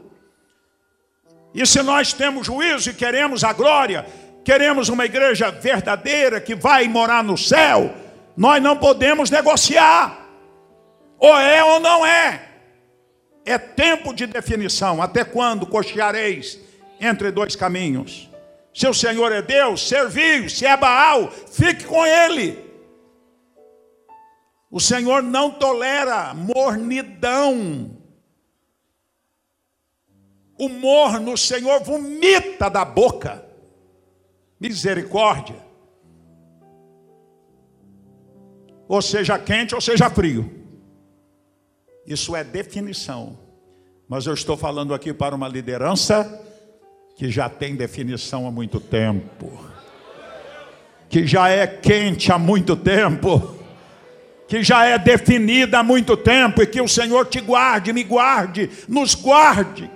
E 1.54 1.66
se 1.66 1.82
nós 1.82 2.12
temos 2.12 2.46
juízo 2.46 2.90
e 2.90 2.94
queremos 2.94 3.42
a 3.42 3.52
glória, 3.52 4.06
queremos 4.44 4.88
uma 4.88 5.06
igreja 5.06 5.50
verdadeira 5.50 6.40
que 6.40 6.54
vai 6.54 6.86
morar 6.86 7.24
no 7.24 7.36
céu, 7.36 7.94
nós 8.36 8.62
não 8.62 8.76
podemos 8.76 9.30
negociar. 9.30 10.26
Ou 11.18 11.36
é 11.36 11.64
ou 11.64 11.80
não 11.80 12.06
é. 12.06 12.42
É 13.44 13.58
tempo 13.58 14.14
de 14.14 14.26
definição. 14.26 15.02
Até 15.02 15.24
quando 15.24 15.66
cocheareis 15.66 16.58
entre 17.00 17.30
dois 17.30 17.56
caminhos? 17.56 18.30
Se 18.72 18.86
o 18.86 18.94
Senhor 18.94 19.32
é 19.32 19.42
Deus, 19.42 19.88
serviu. 19.88 20.48
Se 20.48 20.64
é 20.64 20.76
Baal, 20.76 21.32
fique 21.50 21.84
com 21.84 22.06
ele. 22.06 22.67
O 24.70 24.80
Senhor 24.80 25.22
não 25.22 25.50
tolera 25.50 26.34
mornidão. 26.34 27.96
O 30.58 30.68
morno, 30.68 31.32
o 31.32 31.38
Senhor 31.38 31.82
vomita 31.82 32.68
da 32.68 32.84
boca. 32.84 33.44
Misericórdia. 34.60 35.56
Ou 38.86 39.00
seja 39.00 39.38
quente 39.38 39.74
ou 39.74 39.80
seja 39.80 40.10
frio. 40.10 40.50
Isso 42.06 42.34
é 42.34 42.42
definição. 42.42 43.38
Mas 44.08 44.26
eu 44.26 44.32
estou 44.32 44.56
falando 44.56 44.94
aqui 44.94 45.12
para 45.12 45.34
uma 45.34 45.46
liderança 45.46 46.44
que 47.14 47.30
já 47.30 47.48
tem 47.48 47.76
definição 47.76 48.46
há 48.46 48.50
muito 48.50 48.80
tempo. 48.80 49.52
Que 51.08 51.26
já 51.26 51.48
é 51.48 51.66
quente 51.66 52.32
há 52.32 52.38
muito 52.38 52.74
tempo. 52.74 53.57
Que 54.48 54.62
já 54.62 54.86
é 54.86 54.98
definida 54.98 55.78
há 55.78 55.82
muito 55.82 56.16
tempo 56.16 56.62
e 56.62 56.66
que 56.66 56.80
o 56.80 56.88
Senhor 56.88 57.26
te 57.26 57.40
guarde, 57.40 57.92
me 57.92 58.02
guarde, 58.02 58.70
nos 58.88 59.14
guarde. 59.14 59.90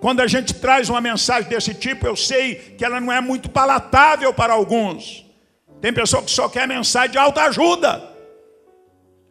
Quando 0.00 0.20
a 0.20 0.26
gente 0.26 0.54
traz 0.54 0.88
uma 0.88 1.00
mensagem 1.00 1.50
desse 1.50 1.74
tipo, 1.74 2.06
eu 2.06 2.16
sei 2.16 2.54
que 2.54 2.84
ela 2.84 3.00
não 3.00 3.12
é 3.12 3.20
muito 3.20 3.50
palatável 3.50 4.32
para 4.32 4.54
alguns. 4.54 5.26
Tem 5.80 5.92
pessoa 5.92 6.22
que 6.22 6.30
só 6.30 6.48
quer 6.48 6.66
mensagem 6.66 7.10
de 7.10 7.18
alta 7.18 7.42
ajuda. 7.42 8.02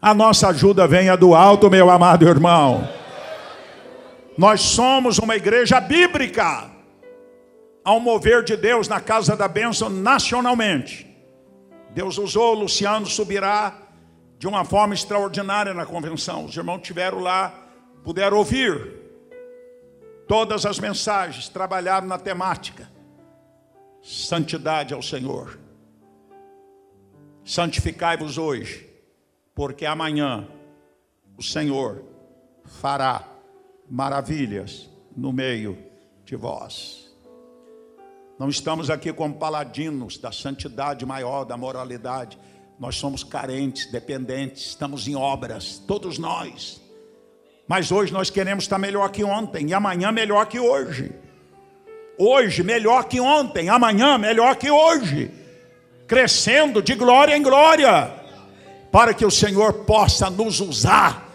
A 0.02 0.14
nossa 0.14 0.50
ajuda 0.50 0.88
venha 0.88 1.18
do 1.18 1.34
alto, 1.34 1.70
meu 1.70 1.90
amado 1.90 2.28
irmão. 2.28 2.88
Nós 4.38 4.62
somos 4.62 5.18
uma 5.18 5.36
igreja 5.36 5.82
bíblica. 5.82 6.70
Ao 7.84 8.00
mover 8.00 8.44
de 8.44 8.56
Deus 8.56 8.88
na 8.88 9.02
casa 9.02 9.36
da 9.36 9.48
bênção 9.48 9.90
nacionalmente. 9.90 11.08
Deus 11.92 12.18
usou 12.18 12.54
Luciano 12.54 13.08
Subirá 13.08 13.74
de 14.40 14.48
uma 14.48 14.64
forma 14.64 14.94
extraordinária 14.94 15.74
na 15.74 15.86
convenção. 15.86 16.46
Os 16.46 16.56
irmãos 16.56 16.80
tiveram 16.80 17.20
lá, 17.20 17.54
puderam 18.04 18.38
ouvir 18.38 18.98
todas 20.28 20.66
as 20.66 20.80
mensagens, 20.80 21.50
trabalharam 21.50 22.08
na 22.08 22.18
temática. 22.18 22.90
Santidade 24.02 24.94
ao 24.94 25.04
Senhor. 25.04 25.60
Santificai-vos 27.44 28.38
hoje 28.38 28.90
porque 29.54 29.86
amanhã 29.86 30.48
o 31.38 31.44
Senhor 31.44 32.02
fará 32.64 33.28
maravilhas 33.90 34.90
no 35.14 35.34
meio 35.34 35.78
de 36.24 36.38
vós. 36.38 37.14
Não 38.40 38.48
estamos 38.48 38.90
aqui 38.90 39.12
como 39.12 39.36
paladinos 39.36 40.18
da 40.18 40.32
santidade 40.32 41.06
maior, 41.06 41.44
da 41.44 41.58
moralidade. 41.58 42.40
Nós 42.80 42.96
somos 42.96 43.26
carentes, 43.26 43.88
dependentes, 43.88 44.68
estamos 44.68 45.06
em 45.06 45.14
obras, 45.14 45.84
todos 45.86 46.18
nós. 46.18 46.82
Mas 47.68 47.92
hoje 47.92 48.14
nós 48.14 48.30
queremos 48.30 48.64
estar 48.64 48.78
melhor 48.78 49.12
que 49.12 49.22
ontem 49.22 49.68
e 49.68 49.74
amanhã 49.74 50.14
melhor 50.14 50.46
que 50.46 50.60
hoje. 50.60 51.12
Hoje 52.18 52.64
melhor 52.64 53.04
que 53.04 53.20
ontem, 53.20 53.68
amanhã 53.68 54.18
melhor 54.18 54.56
que 54.56 54.72
hoje. 54.72 55.30
Crescendo 56.08 56.82
de 56.82 56.96
glória 56.96 57.36
em 57.36 57.44
glória 57.44 58.14
para 58.90 59.14
que 59.14 59.26
o 59.26 59.30
Senhor 59.30 59.86
possa 59.86 60.30
nos 60.30 60.62
usar, 60.62 61.30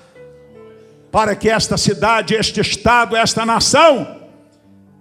para 1.12 1.36
que 1.36 1.48
esta 1.48 1.76
cidade, 1.76 2.34
este 2.34 2.60
estado, 2.60 3.14
esta 3.14 3.44
nação 3.44 4.22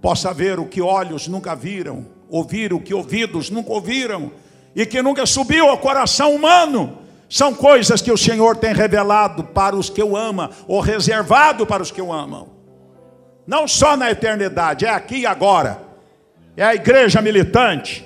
possa 0.01 0.33
ver 0.33 0.59
o 0.59 0.67
que 0.67 0.81
olhos 0.81 1.27
nunca 1.27 1.55
viram, 1.55 2.05
ouvir 2.29 2.73
o 2.73 2.81
que 2.81 2.93
ouvidos 2.93 3.49
nunca 3.49 3.71
ouviram 3.71 4.42
e 4.75 4.85
que 4.85 5.01
nunca 5.01 5.25
subiu 5.25 5.69
ao 5.69 5.77
coração 5.77 6.33
humano. 6.33 6.99
São 7.29 7.53
coisas 7.53 8.01
que 8.01 8.11
o 8.11 8.17
Senhor 8.17 8.57
tem 8.57 8.73
revelado 8.73 9.43
para 9.43 9.75
os 9.75 9.89
que 9.89 10.03
o 10.03 10.15
amam, 10.15 10.49
ou 10.67 10.79
reservado 10.79 11.65
para 11.65 11.81
os 11.81 11.91
que 11.91 12.01
o 12.01 12.13
amam. 12.13 12.49
Não 13.45 13.67
só 13.67 13.97
na 13.97 14.11
eternidade, 14.11 14.85
é 14.85 14.89
aqui 14.89 15.19
e 15.19 15.25
agora. 15.25 15.81
É 16.55 16.63
a 16.63 16.75
igreja 16.75 17.21
militante. 17.21 18.05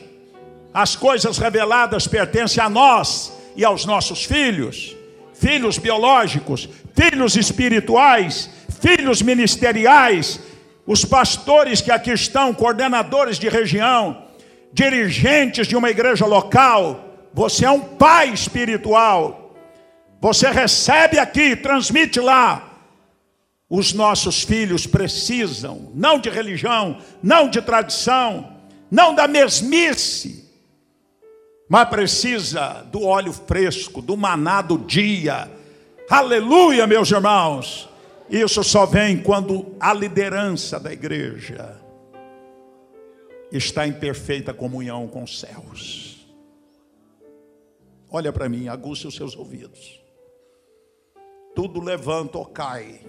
As 0.73 0.95
coisas 0.95 1.37
reveladas 1.37 2.07
pertencem 2.07 2.63
a 2.63 2.69
nós 2.69 3.33
e 3.55 3.65
aos 3.65 3.85
nossos 3.85 4.23
filhos, 4.23 4.95
filhos 5.33 5.77
biológicos, 5.77 6.69
filhos 6.95 7.35
espirituais, 7.35 8.49
filhos 8.79 9.21
ministeriais, 9.21 10.39
os 10.85 11.03
pastores 11.03 11.81
que 11.81 11.91
aqui 11.91 12.11
estão, 12.11 12.53
coordenadores 12.53 13.37
de 13.37 13.49
região, 13.49 14.26
dirigentes 14.73 15.67
de 15.67 15.75
uma 15.75 15.89
igreja 15.89 16.25
local, 16.25 17.29
você 17.33 17.65
é 17.65 17.71
um 17.71 17.81
pai 17.81 18.29
espiritual. 18.29 19.55
Você 20.19 20.49
recebe 20.49 21.19
aqui, 21.19 21.55
transmite 21.55 22.19
lá. 22.19 22.63
Os 23.69 23.93
nossos 23.93 24.43
filhos 24.43 24.87
precisam, 24.87 25.91
não 25.93 26.19
de 26.19 26.29
religião, 26.29 26.99
não 27.21 27.49
de 27.49 27.61
tradição, 27.61 28.53
não 28.89 29.13
da 29.13 29.27
mesmice, 29.27 30.47
mas 31.69 31.89
precisa 31.89 32.85
do 32.91 33.03
óleo 33.03 33.33
fresco, 33.33 34.01
do 34.01 34.15
maná 34.15 34.61
do 34.61 34.77
dia. 34.77 35.51
Aleluia, 36.09 36.87
meus 36.87 37.11
irmãos. 37.11 37.89
Isso 38.29 38.63
só 38.63 38.85
vem 38.85 39.17
quando 39.17 39.75
a 39.79 39.93
liderança 39.93 40.79
da 40.79 40.91
igreja 40.91 41.76
está 43.51 43.87
em 43.87 43.93
perfeita 43.93 44.53
comunhão 44.53 45.07
com 45.07 45.23
os 45.23 45.39
céus. 45.39 46.27
Olha 48.09 48.31
para 48.31 48.47
mim, 48.47 48.67
aguce 48.67 49.07
os 49.07 49.15
seus 49.15 49.35
ouvidos. 49.35 50.01
Tudo 51.55 51.79
levanta 51.79 52.37
ou 52.37 52.45
cai 52.45 53.01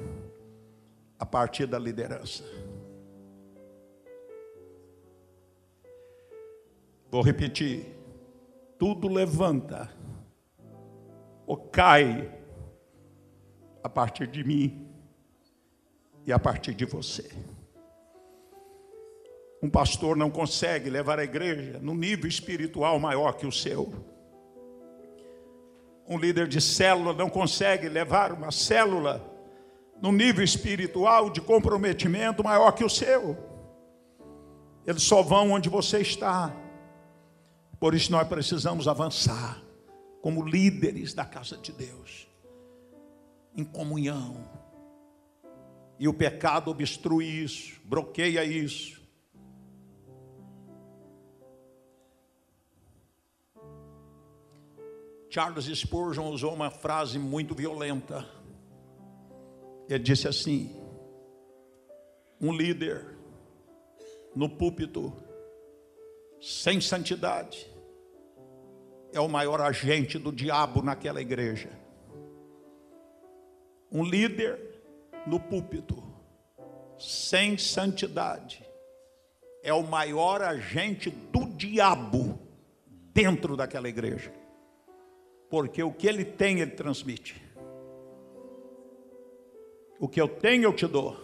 a 1.19 1.27
partir 1.27 1.67
da 1.67 1.79
liderança. 1.79 2.45
Vou 7.11 7.23
repetir 7.23 7.99
tudo 8.79 9.09
levanta 9.09 9.91
ou 11.47 11.57
cai 11.57 12.33
a 13.83 13.89
partir 13.89 14.29
de 14.29 14.45
mim 14.45 14.87
e 16.25 16.33
a 16.33 16.39
partir 16.39 16.75
de 16.75 16.85
você. 16.85 17.29
Um 19.63 19.69
pastor 19.69 20.17
não 20.17 20.31
consegue 20.31 20.89
levar 20.89 21.19
a 21.19 21.25
igreja 21.25 21.79
no 21.81 21.95
nível 21.95 22.29
espiritual 22.29 22.99
maior 23.01 23.33
que 23.33 23.47
o 23.47 23.53
seu. 23.53 23.93
Um 26.07 26.17
líder 26.17 26.47
de 26.47 26.61
célula 26.61 27.13
não 27.13 27.29
consegue 27.29 27.89
levar 27.89 28.33
uma 28.33 28.51
célula 28.51 29.23
no 30.01 30.13
nível 30.13 30.45
espiritual 30.45 31.29
de 31.29 31.41
comprometimento 31.41 32.43
maior 32.43 32.73
que 32.73 32.85
o 32.85 32.89
seu. 32.89 33.37
Eles 34.87 35.03
só 35.03 35.23
vão 35.23 35.51
onde 35.53 35.69
você 35.69 36.01
está. 36.01 36.55
Por 37.79 37.95
isso 37.95 38.11
nós 38.11 38.27
precisamos 38.27 38.89
avançar 38.89 39.63
como 40.23 40.45
líderes 40.45 41.15
da 41.15 41.25
casa 41.25 41.57
de 41.57 41.73
Deus, 41.73 42.29
em 43.57 43.65
comunhão. 43.65 44.49
E 45.99 46.09
o 46.09 46.15
pecado 46.15 46.71
obstrui 46.71 47.27
isso, 47.27 47.81
bloqueia 47.85 48.45
isso. 48.45 48.98
Charles 55.31 55.67
Spurgeon 55.67 56.29
usou 56.31 56.55
uma 56.55 56.71
frase 56.71 57.19
muito 57.19 57.55
violenta. 57.55 58.27
Ele 59.89 59.99
disse 59.99 60.27
assim: 60.27 60.75
um 62.41 62.53
líder 62.53 63.17
no 64.35 64.49
púlpito 64.49 65.13
sem 66.41 66.81
santidade, 66.81 67.67
é 69.13 69.21
o 69.21 69.29
maior 69.29 69.61
agente 69.61 70.19
do 70.19 70.31
diabo 70.31 70.83
naquela 70.83 71.21
igreja. 71.21 71.71
Um 73.91 74.05
líder 74.05 74.83
no 75.27 75.41
púlpito, 75.41 76.03
sem 76.99 77.57
santidade, 77.59 78.65
é 79.63 79.73
o 79.73 79.83
maior 79.83 80.43
agente 80.43 81.11
do 81.11 81.47
diabo 81.47 82.39
dentro 83.13 83.57
daquela 83.57 83.89
igreja. 83.89 84.33
Porque 85.51 85.83
o 85.83 85.93
que 85.93 86.07
ele 86.07 86.25
tem, 86.25 86.61
ele 86.61 86.73
transmite. 86.73 87.43
O 89.99 90.07
que 90.09 90.21
eu 90.21 90.29
tenho, 90.29 90.65
eu 90.65 90.73
te 90.73 90.87
dou. 90.87 91.17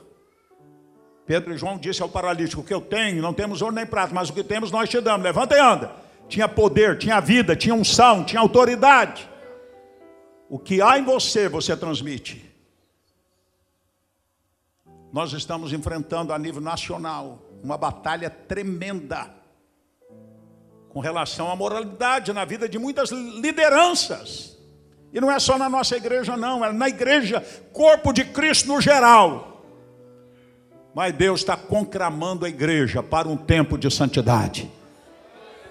Pedro 1.26 1.54
e 1.54 1.58
João 1.58 1.78
disse 1.78 2.02
ao 2.02 2.08
paralítico: 2.08 2.62
O 2.62 2.64
que 2.64 2.74
eu 2.74 2.80
tenho, 2.80 3.22
não 3.22 3.32
temos 3.32 3.62
ouro 3.62 3.74
nem 3.74 3.86
prata, 3.86 4.14
mas 4.14 4.30
o 4.30 4.32
que 4.32 4.42
temos 4.42 4.70
nós 4.70 4.88
te 4.88 5.00
damos. 5.00 5.22
Levanta 5.22 5.54
e 5.56 5.60
anda. 5.60 5.94
Tinha 6.28 6.48
poder, 6.48 6.98
tinha 6.98 7.20
vida, 7.20 7.54
tinha 7.54 7.74
unção, 7.74 8.24
tinha 8.24 8.40
autoridade. 8.40 9.28
O 10.48 10.58
que 10.58 10.80
há 10.80 10.98
em 10.98 11.04
você, 11.04 11.48
você 11.48 11.76
transmite. 11.76 12.44
Nós 15.12 15.32
estamos 15.32 15.72
enfrentando 15.72 16.32
a 16.32 16.38
nível 16.38 16.60
nacional 16.60 17.40
uma 17.62 17.78
batalha 17.78 18.28
tremenda 18.28 19.30
com 20.94 21.00
relação 21.00 21.50
à 21.50 21.56
moralidade 21.56 22.32
na 22.32 22.44
vida 22.44 22.68
de 22.68 22.78
muitas 22.78 23.10
lideranças. 23.10 24.56
E 25.12 25.20
não 25.20 25.28
é 25.28 25.40
só 25.40 25.58
na 25.58 25.68
nossa 25.68 25.96
igreja, 25.96 26.36
não, 26.36 26.64
é 26.64 26.72
na 26.72 26.88
igreja, 26.88 27.44
corpo 27.72 28.12
de 28.12 28.24
Cristo 28.24 28.68
no 28.68 28.80
geral. 28.80 29.64
Mas 30.94 31.12
Deus 31.12 31.40
está 31.40 31.56
conclamando 31.56 32.46
a 32.46 32.48
igreja 32.48 33.02
para 33.02 33.26
um 33.26 33.36
tempo 33.36 33.76
de 33.76 33.90
santidade, 33.90 34.70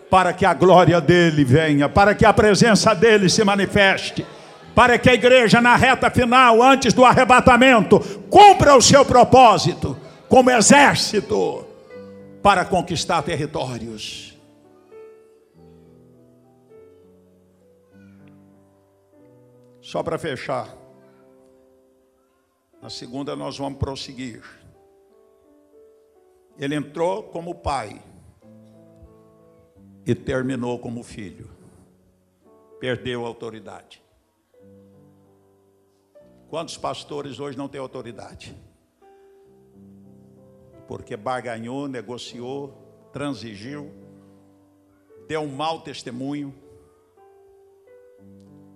para 0.09 0.34
que 0.34 0.45
a 0.45 0.53
glória 0.53 0.99
dele 0.99 1.45
venha, 1.45 1.88
para 1.88 2.13
que 2.13 2.26
a 2.26 2.34
presença 2.34 2.93
dele 2.93 3.30
se 3.30 3.45
manifeste, 3.45 4.28
para 4.76 4.97
que 4.97 5.09
a 5.09 5.13
igreja, 5.13 5.61
na 5.61 5.78
reta 5.78 6.11
final, 6.11 6.61
antes 6.61 6.91
do 6.91 7.05
arrebatamento, 7.05 7.97
cumpra 8.30 8.76
o 8.76 8.82
seu 8.82 9.05
propósito 9.05 9.97
como 10.28 10.51
exército 10.51 11.65
para 12.41 12.65
conquistar 12.65 13.21
territórios. 13.21 14.22
Só 19.93 20.01
para 20.01 20.17
fechar. 20.17 20.75
Na 22.81 22.89
segunda 22.89 23.35
nós 23.35 23.59
vamos 23.59 23.77
prosseguir. 23.77 24.43
Ele 26.57 26.73
entrou 26.73 27.21
como 27.21 27.53
pai 27.53 28.01
e 30.03 30.15
terminou 30.15 30.79
como 30.79 31.03
filho. 31.03 31.47
Perdeu 32.79 33.23
a 33.23 33.27
autoridade. 33.27 34.01
Quantos 36.49 36.75
pastores 36.75 37.39
hoje 37.39 37.55
não 37.55 37.67
têm 37.67 37.79
autoridade? 37.79 38.57
Porque 40.87 41.15
barganhou, 41.15 41.87
negociou, 41.87 42.73
transigiu, 43.13 43.93
deu 45.27 45.41
um 45.41 45.55
mau 45.55 45.81
testemunho, 45.81 46.51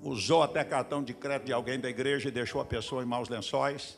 usou 0.02 0.44
até 0.44 0.64
cartão 0.64 1.04
de 1.04 1.14
crédito 1.14 1.48
de 1.48 1.54
alguém 1.54 1.80
da 1.80 1.90
igreja 1.90 2.30
e 2.30 2.32
deixou 2.32 2.62
a 2.62 2.66
pessoa 2.66 3.04
em 3.04 3.06
maus 3.06 3.30
lençóis, 3.30 3.98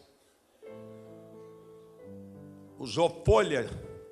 usou 2.77 3.23
folha, 3.25 3.69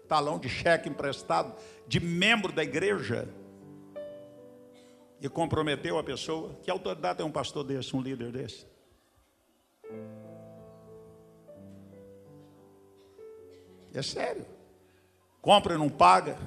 talão 0.08 0.38
de 0.38 0.50
cheque 0.50 0.90
emprestado 0.90 1.56
de 1.88 2.00
membro 2.00 2.52
da 2.52 2.64
igreja 2.64 3.28
e 5.22 5.30
comprometeu 5.30 5.98
a 5.98 6.04
pessoa. 6.04 6.54
Que 6.62 6.70
autoridade 6.70 7.18
tem 7.18 7.26
um 7.26 7.32
pastor 7.32 7.64
desse, 7.64 7.96
um 7.96 8.02
líder 8.02 8.32
desse? 8.32 8.68
É 13.94 14.02
sério. 14.02 14.46
Compra 15.42 15.74
e 15.74 15.78
não 15.78 15.90
paga. 15.90 16.38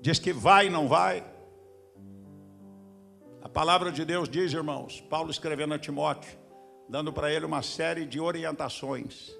Diz 0.00 0.18
que 0.18 0.32
vai 0.32 0.66
e 0.66 0.70
não 0.70 0.88
vai. 0.88 1.35
A 3.46 3.48
palavra 3.48 3.92
de 3.92 4.04
Deus 4.04 4.28
diz, 4.28 4.52
irmãos, 4.52 5.00
Paulo 5.08 5.30
escrevendo 5.30 5.72
a 5.72 5.78
Timóteo, 5.78 6.36
dando 6.88 7.12
para 7.12 7.32
ele 7.32 7.44
uma 7.44 7.62
série 7.62 8.04
de 8.04 8.18
orientações, 8.18 9.32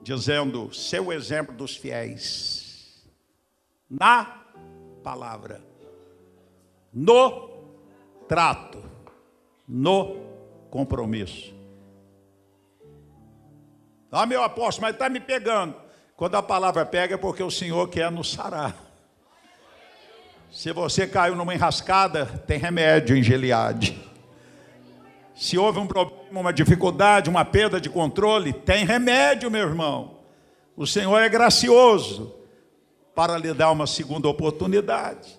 dizendo: 0.00 0.72
seu 0.72 1.12
exemplo 1.12 1.54
dos 1.54 1.76
fiéis, 1.76 3.06
na 3.88 4.46
palavra, 5.04 5.62
no 6.90 7.50
trato, 8.26 8.82
no 9.68 10.16
compromisso. 10.70 11.54
Ah, 14.10 14.24
meu 14.24 14.42
apóstolo, 14.42 14.86
mas 14.86 14.94
está 14.94 15.10
me 15.10 15.20
pegando. 15.20 15.76
Quando 16.16 16.34
a 16.36 16.42
palavra 16.42 16.86
pega 16.86 17.16
é 17.16 17.18
porque 17.18 17.42
o 17.42 17.50
Senhor 17.50 17.90
quer 17.90 18.10
nos 18.10 18.32
sarar. 18.32 18.87
Se 20.50 20.72
você 20.72 21.06
caiu 21.06 21.36
numa 21.36 21.54
enrascada, 21.54 22.26
tem 22.46 22.58
remédio 22.58 23.16
em 23.16 23.22
Gileade. 23.22 23.98
Se 25.34 25.56
houve 25.56 25.78
um 25.78 25.86
problema, 25.86 26.40
uma 26.40 26.52
dificuldade, 26.52 27.30
uma 27.30 27.44
perda 27.44 27.80
de 27.80 27.88
controle, 27.88 28.52
tem 28.52 28.84
remédio, 28.84 29.50
meu 29.50 29.68
irmão. 29.68 30.18
O 30.76 30.86
Senhor 30.86 31.18
é 31.18 31.28
gracioso 31.28 32.34
para 33.14 33.36
lhe 33.36 33.52
dar 33.52 33.70
uma 33.70 33.86
segunda 33.86 34.28
oportunidade. 34.28 35.38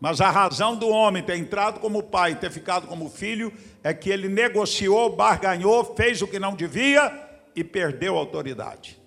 Mas 0.00 0.20
a 0.20 0.30
razão 0.30 0.76
do 0.76 0.88
homem 0.88 1.22
ter 1.22 1.36
entrado 1.36 1.80
como 1.80 2.02
pai 2.02 2.36
ter 2.36 2.50
ficado 2.50 2.86
como 2.86 3.08
filho 3.08 3.52
é 3.82 3.92
que 3.92 4.10
ele 4.10 4.28
negociou, 4.28 5.14
barganhou, 5.16 5.94
fez 5.96 6.22
o 6.22 6.28
que 6.28 6.38
não 6.38 6.54
devia 6.54 7.12
e 7.56 7.64
perdeu 7.64 8.16
a 8.16 8.20
autoridade. 8.20 8.97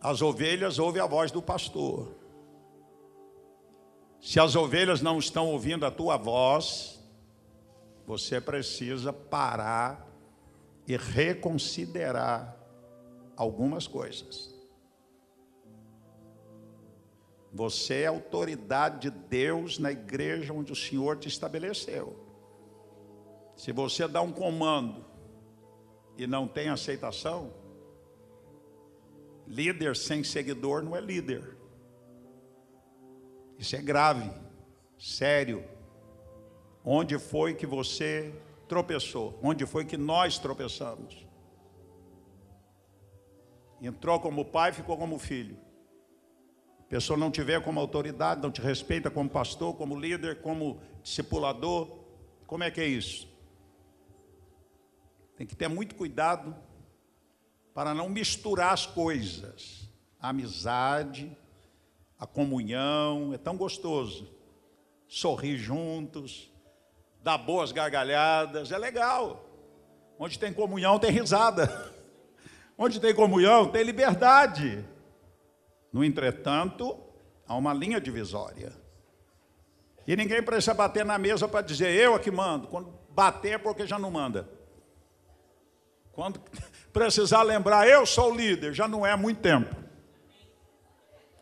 As 0.00 0.22
ovelhas 0.22 0.78
ouvem 0.78 1.02
a 1.02 1.06
voz 1.06 1.30
do 1.30 1.42
pastor. 1.42 2.14
Se 4.20 4.40
as 4.40 4.56
ovelhas 4.56 5.02
não 5.02 5.18
estão 5.18 5.48
ouvindo 5.48 5.84
a 5.84 5.90
tua 5.90 6.16
voz, 6.16 6.98
você 8.06 8.40
precisa 8.40 9.12
parar 9.12 10.08
e 10.86 10.96
reconsiderar 10.96 12.56
algumas 13.36 13.86
coisas. 13.86 14.54
Você 17.52 18.02
é 18.02 18.06
autoridade 18.06 19.10
de 19.10 19.10
Deus 19.10 19.78
na 19.78 19.90
igreja 19.90 20.52
onde 20.52 20.72
o 20.72 20.76
Senhor 20.76 21.18
te 21.18 21.28
estabeleceu. 21.28 22.16
Se 23.56 23.72
você 23.72 24.08
dá 24.08 24.22
um 24.22 24.32
comando 24.32 25.04
e 26.16 26.26
não 26.26 26.48
tem 26.48 26.68
aceitação, 26.68 27.59
Líder 29.50 29.96
sem 29.96 30.22
seguidor 30.22 30.80
não 30.80 30.94
é 30.94 31.00
líder. 31.00 31.56
Isso 33.58 33.74
é 33.74 33.82
grave, 33.82 34.30
sério. 34.96 35.64
Onde 36.84 37.18
foi 37.18 37.52
que 37.52 37.66
você 37.66 38.32
tropeçou? 38.68 39.36
Onde 39.42 39.66
foi 39.66 39.84
que 39.84 39.96
nós 39.96 40.38
tropeçamos? 40.38 41.26
Entrou 43.82 44.20
como 44.20 44.44
pai, 44.44 44.72
ficou 44.72 44.96
como 44.96 45.18
filho. 45.18 45.58
A 46.78 46.84
pessoa 46.84 47.18
não 47.18 47.28
te 47.28 47.42
vê 47.42 47.60
como 47.60 47.80
autoridade, 47.80 48.40
não 48.40 48.52
te 48.52 48.60
respeita 48.60 49.10
como 49.10 49.28
pastor, 49.28 49.74
como 49.74 49.98
líder, 49.98 50.42
como 50.42 50.80
discipulador. 51.02 51.98
Como 52.46 52.62
é 52.62 52.70
que 52.70 52.80
é 52.80 52.86
isso? 52.86 53.28
Tem 55.34 55.44
que 55.44 55.56
ter 55.56 55.66
muito 55.66 55.96
cuidado 55.96 56.54
para 57.74 57.94
não 57.94 58.08
misturar 58.08 58.72
as 58.72 58.86
coisas. 58.86 59.88
A 60.20 60.30
amizade, 60.30 61.36
a 62.18 62.26
comunhão, 62.26 63.32
é 63.32 63.38
tão 63.38 63.56
gostoso. 63.56 64.28
Sorrir 65.08 65.56
juntos, 65.56 66.50
dar 67.22 67.38
boas 67.38 67.72
gargalhadas, 67.72 68.70
é 68.70 68.78
legal. 68.78 69.44
Onde 70.18 70.38
tem 70.38 70.52
comunhão, 70.52 70.98
tem 70.98 71.10
risada. 71.10 71.92
Onde 72.76 73.00
tem 73.00 73.14
comunhão, 73.14 73.70
tem 73.70 73.82
liberdade. 73.82 74.84
No 75.92 76.04
entretanto, 76.04 76.98
há 77.46 77.56
uma 77.56 77.74
linha 77.74 78.00
divisória. 78.00 78.72
E 80.06 80.16
ninguém 80.16 80.42
precisa 80.42 80.74
bater 80.74 81.04
na 81.04 81.18
mesa 81.18 81.46
para 81.46 81.60
dizer, 81.60 81.94
eu 81.94 82.14
é 82.14 82.18
que 82.18 82.30
mando. 82.30 82.68
Quando 82.68 82.92
bater 83.10 83.52
é 83.52 83.58
porque 83.58 83.86
já 83.86 83.98
não 83.98 84.10
manda. 84.10 84.48
Quando 86.12 86.40
precisar 86.92 87.42
lembrar, 87.42 87.88
eu 87.88 88.04
sou 88.04 88.32
o 88.32 88.36
líder, 88.36 88.72
já 88.72 88.88
não 88.88 89.06
é 89.06 89.12
há 89.12 89.16
muito 89.16 89.40
tempo. 89.40 89.74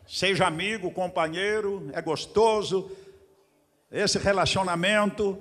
Seja 0.07 0.47
amigo, 0.47 0.91
companheiro, 0.91 1.89
é 1.93 2.01
gostoso 2.01 2.91
esse 3.91 4.17
relacionamento, 4.17 5.37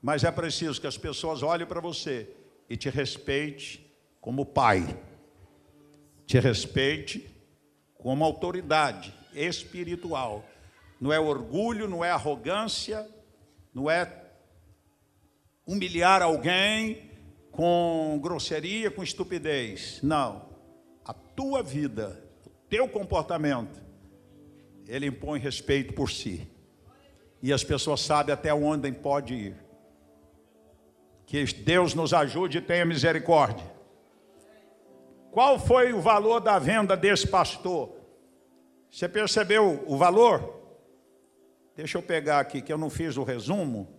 mas 0.00 0.24
é 0.24 0.30
preciso 0.30 0.80
que 0.80 0.86
as 0.86 0.96
pessoas 0.96 1.42
olhem 1.42 1.66
para 1.66 1.80
você 1.80 2.28
e 2.68 2.76
te 2.76 2.88
respeite 2.90 3.90
como 4.20 4.44
pai, 4.44 4.98
te 6.26 6.38
respeite 6.38 7.28
como 7.96 8.24
autoridade 8.24 9.14
espiritual. 9.34 10.44
Não 11.00 11.12
é 11.12 11.18
orgulho, 11.18 11.88
não 11.88 12.04
é 12.04 12.10
arrogância, 12.10 13.08
não 13.72 13.90
é 13.90 14.10
humilhar 15.66 16.22
alguém, 16.22 17.07
com 17.58 18.16
grosseria, 18.22 18.88
com 18.88 19.02
estupidez. 19.02 19.98
Não. 20.00 20.48
A 21.04 21.12
tua 21.12 21.60
vida, 21.60 22.22
o 22.46 22.50
teu 22.68 22.88
comportamento 22.88 23.82
ele 24.86 25.06
impõe 25.06 25.40
respeito 25.40 25.92
por 25.92 26.08
si. 26.08 26.48
E 27.42 27.52
as 27.52 27.64
pessoas 27.64 28.00
sabem 28.00 28.32
até 28.32 28.54
onde 28.54 28.92
pode 28.92 29.34
ir. 29.34 29.56
Que 31.26 31.44
Deus 31.46 31.94
nos 31.94 32.14
ajude 32.14 32.58
e 32.58 32.60
tenha 32.60 32.84
misericórdia. 32.84 33.66
Qual 35.32 35.58
foi 35.58 35.92
o 35.92 36.00
valor 36.00 36.38
da 36.38 36.60
venda 36.60 36.96
desse 36.96 37.26
pastor? 37.26 37.90
Você 38.88 39.08
percebeu 39.08 39.82
o 39.84 39.96
valor? 39.96 40.62
Deixa 41.74 41.98
eu 41.98 42.02
pegar 42.02 42.38
aqui, 42.38 42.62
que 42.62 42.72
eu 42.72 42.78
não 42.78 42.88
fiz 42.88 43.16
o 43.16 43.24
resumo. 43.24 43.97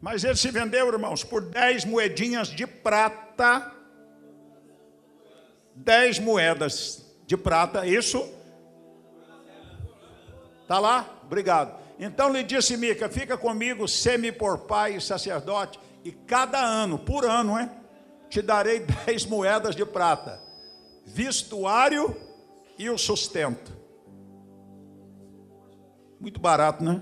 Mas 0.00 0.24
ele 0.24 0.36
se 0.36 0.50
vendeu, 0.50 0.88
irmãos, 0.88 1.24
por 1.24 1.42
10 1.42 1.84
moedinhas 1.84 2.48
de 2.48 2.66
prata. 2.66 3.72
10 5.74 6.18
moedas 6.20 7.04
de 7.26 7.36
prata, 7.36 7.86
isso? 7.86 8.26
Está 10.62 10.78
lá? 10.78 11.20
Obrigado. 11.24 11.78
Então 11.98 12.32
lhe 12.32 12.42
disse 12.42 12.76
Mica: 12.76 13.08
Fica 13.08 13.36
comigo, 13.36 13.88
semi 13.88 14.30
por 14.30 14.58
pai 14.58 14.96
e 14.96 15.00
sacerdote, 15.00 15.78
e 16.04 16.12
cada 16.12 16.60
ano, 16.60 16.98
por 16.98 17.24
ano, 17.24 17.58
é, 17.58 17.70
te 18.28 18.42
darei 18.42 18.80
dez 19.06 19.24
moedas 19.24 19.74
de 19.74 19.84
prata, 19.84 20.40
vestuário 21.04 22.14
e 22.78 22.90
o 22.90 22.98
sustento. 22.98 23.76
Muito 26.20 26.40
barato, 26.40 26.82
né? 26.82 27.00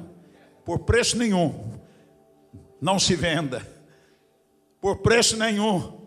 Por 0.64 0.80
preço 0.80 1.16
nenhum. 1.16 1.73
Não 2.84 2.98
se 2.98 3.16
venda. 3.16 3.66
Por 4.78 4.98
preço 4.98 5.38
nenhum. 5.38 6.06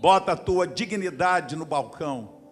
Bota 0.00 0.32
a 0.32 0.36
tua 0.36 0.66
dignidade 0.66 1.54
no 1.54 1.64
balcão. 1.64 2.42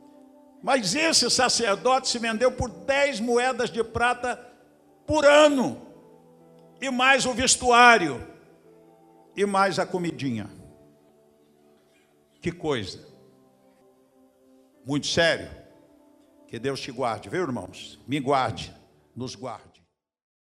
Mas 0.62 0.94
esse 0.94 1.28
sacerdote 1.28 2.06
se 2.06 2.20
vendeu 2.20 2.52
por 2.52 2.70
dez 2.70 3.18
moedas 3.18 3.70
de 3.70 3.82
prata 3.82 4.36
por 5.04 5.24
ano. 5.24 5.88
E 6.80 6.88
mais 6.88 7.26
o 7.26 7.34
vestuário. 7.34 8.24
E 9.36 9.44
mais 9.44 9.80
a 9.80 9.84
comidinha. 9.84 10.48
Que 12.40 12.52
coisa. 12.52 13.04
Muito 14.86 15.08
sério. 15.08 15.50
Que 16.46 16.60
Deus 16.60 16.78
te 16.78 16.92
guarde, 16.92 17.28
viu, 17.28 17.42
irmãos? 17.42 17.98
Me 18.06 18.20
guarde, 18.20 18.72
nos 19.16 19.34
guarde. 19.34 19.73